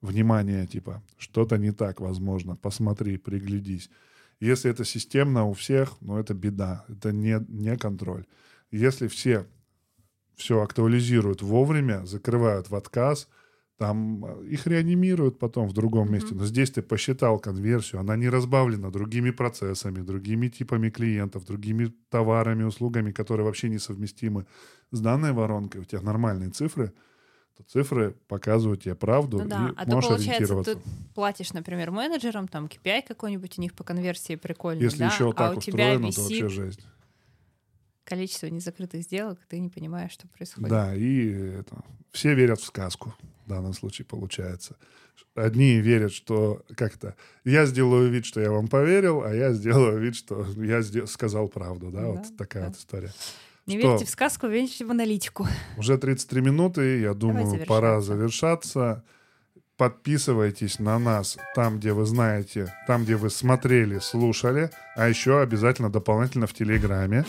Внимание, 0.00 0.68
типа, 0.68 1.02
что-то 1.18 1.58
не 1.58 1.72
так, 1.72 2.00
возможно. 2.00 2.54
Посмотри, 2.54 3.16
приглядись. 3.16 3.90
Если 4.38 4.70
это 4.70 4.84
системно 4.84 5.46
у 5.46 5.52
всех, 5.52 5.96
ну, 6.00 6.16
это 6.16 6.32
беда. 6.32 6.84
Это 6.88 7.10
не, 7.10 7.44
не 7.48 7.76
контроль. 7.76 8.24
Если 8.70 9.08
все 9.08 9.46
все 10.36 10.62
актуализируют 10.62 11.42
вовремя, 11.42 12.06
закрывают 12.06 12.70
в 12.70 12.76
отказ– 12.76 13.28
там 13.78 14.24
э, 14.24 14.46
их 14.46 14.66
реанимируют 14.66 15.38
потом 15.38 15.68
в 15.68 15.72
другом 15.72 16.08
mm-hmm. 16.08 16.12
месте. 16.12 16.34
Но 16.34 16.46
здесь 16.46 16.70
ты 16.70 16.82
посчитал 16.82 17.38
конверсию, 17.38 18.00
она 18.00 18.16
не 18.16 18.28
разбавлена 18.28 18.90
другими 18.90 19.30
процессами, 19.30 20.00
другими 20.00 20.48
типами 20.48 20.90
клиентов, 20.90 21.44
другими 21.44 21.92
товарами, 22.08 22.64
услугами, 22.64 23.10
которые 23.10 23.44
вообще 23.44 23.68
несовместимы 23.68 24.46
с 24.90 25.00
данной 25.00 25.32
воронкой. 25.32 25.80
У 25.80 25.84
тебя 25.84 26.02
нормальные 26.02 26.50
цифры, 26.50 26.92
то 27.56 27.64
цифры 27.64 28.16
показывают 28.28 28.82
тебе 28.82 28.94
правду 28.94 29.38
ну, 29.38 29.48
да. 29.48 29.68
и 29.68 29.72
а 29.76 29.86
можешь 29.86 30.08
то, 30.08 30.14
получается, 30.16 30.62
ты 30.62 30.78
платишь, 31.14 31.52
например, 31.52 31.90
менеджерам, 31.90 32.48
там 32.48 32.66
KPI 32.66 33.02
какой-нибудь 33.08 33.58
у 33.58 33.60
них 33.62 33.74
по 33.74 33.84
конверсии 33.84 34.36
прикольный, 34.36 34.84
Если 34.84 34.98
да? 35.00 35.06
еще 35.06 35.24
вот 35.24 35.36
так 35.36 35.52
а 35.52 35.54
у 35.54 35.58
устроено, 35.58 35.98
тебя 35.98 36.06
висит... 36.08 36.16
то 36.16 36.44
вообще 36.44 36.48
жесть 36.48 36.86
количество 38.04 38.46
незакрытых 38.46 39.02
сделок, 39.02 39.38
ты 39.48 39.58
не 39.58 39.68
понимаешь, 39.68 40.12
что 40.12 40.28
происходит. 40.28 40.68
Да, 40.70 40.94
и 40.94 41.28
это, 41.28 41.82
все 42.12 42.34
верят 42.34 42.60
в 42.60 42.64
сказку 42.64 43.14
в 43.44 43.48
данном 43.48 43.72
случае 43.72 44.06
получается. 44.06 44.76
Одни 45.34 45.76
верят, 45.80 46.12
что 46.12 46.62
как-то 46.76 47.14
я 47.44 47.66
сделаю 47.66 48.10
вид, 48.10 48.24
что 48.24 48.40
я 48.40 48.50
вам 48.50 48.68
поверил, 48.68 49.22
а 49.22 49.34
я 49.34 49.52
сделаю 49.52 49.98
вид, 50.00 50.16
что 50.16 50.46
я 50.56 50.82
сказал 51.06 51.48
правду, 51.48 51.90
да, 51.90 52.02
да 52.02 52.08
вот 52.08 52.36
такая 52.36 52.64
да. 52.64 52.68
вот 52.70 52.78
история. 52.78 53.12
Не 53.66 53.78
что? 53.78 53.88
верьте 53.88 54.04
в 54.04 54.10
сказку, 54.10 54.46
верьте 54.46 54.84
в 54.84 54.90
аналитику. 54.90 55.46
Уже 55.78 55.98
33 55.98 56.40
минуты, 56.40 57.00
я 57.00 57.14
думаю, 57.14 57.64
пора 57.66 58.00
завершаться. 58.00 59.04
Подписывайтесь 59.76 60.78
на 60.78 61.00
нас 61.00 61.36
там, 61.56 61.78
где 61.80 61.92
вы 61.92 62.06
знаете, 62.06 62.72
там, 62.86 63.02
где 63.02 63.16
вы 63.16 63.28
смотрели, 63.28 63.98
слушали, 63.98 64.70
а 64.94 65.08
еще 65.08 65.40
обязательно 65.40 65.90
дополнительно 65.90 66.46
в 66.46 66.54
Телеграме 66.54 67.24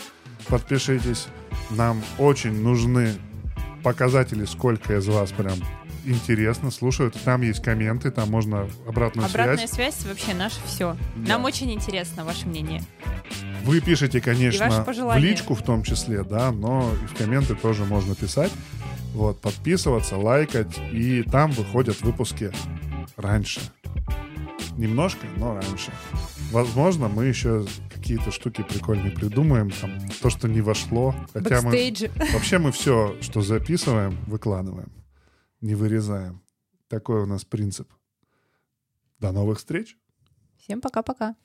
подпишитесь. 0.46 1.26
Нам 1.70 2.00
очень 2.18 2.62
нужны 2.62 3.14
показатели, 3.82 4.44
сколько 4.44 4.96
из 4.96 5.08
вас 5.08 5.32
прям 5.32 5.54
интересно, 6.04 6.70
слушают. 6.70 7.16
Там 7.24 7.42
есть 7.42 7.62
комменты, 7.64 8.12
там 8.12 8.30
можно 8.30 8.68
обратную 8.86 9.26
Обратная 9.26 9.66
связь. 9.66 9.66
Обратная 9.66 9.66
связь 9.66 10.06
вообще 10.06 10.34
наше 10.34 10.60
все. 10.66 10.96
Да. 11.16 11.28
Нам 11.28 11.44
очень 11.44 11.72
интересно 11.72 12.24
ваше 12.24 12.46
мнение. 12.46 12.80
Вы 13.64 13.80
пишете, 13.80 14.20
конечно, 14.20 14.84
в 14.84 15.18
личку 15.18 15.56
в 15.56 15.62
том 15.62 15.82
числе, 15.82 16.22
да, 16.22 16.52
но 16.52 16.88
и 17.02 17.06
в 17.08 17.14
комменты 17.14 17.56
тоже 17.56 17.84
можно 17.84 18.14
писать. 18.14 18.52
Вот, 19.16 19.40
подписываться, 19.40 20.16
лайкать, 20.16 20.78
и 20.92 21.22
там 21.22 21.50
выходят 21.52 22.00
выпуски 22.02 22.52
раньше. 23.16 23.60
Немножко, 24.76 25.26
но 25.36 25.54
раньше. 25.54 25.90
Возможно, 26.52 27.08
мы 27.08 27.24
еще 27.24 27.66
какие-то 27.92 28.30
штуки 28.30 28.62
прикольные 28.62 29.10
придумаем, 29.10 29.70
там, 29.70 29.90
то, 30.20 30.30
что 30.30 30.48
не 30.48 30.60
вошло. 30.60 31.14
Хотя 31.32 31.62
Бэкстейджи. 31.62 32.12
мы... 32.14 32.32
Вообще 32.32 32.58
мы 32.58 32.72
все, 32.72 33.16
что 33.22 33.40
записываем, 33.40 34.18
выкладываем 34.26 34.92
не 35.60 35.74
вырезаем. 35.74 36.42
Такой 36.88 37.22
у 37.22 37.26
нас 37.26 37.44
принцип. 37.44 37.92
До 39.18 39.32
новых 39.32 39.58
встреч. 39.58 39.98
Всем 40.58 40.80
пока-пока. 40.80 41.36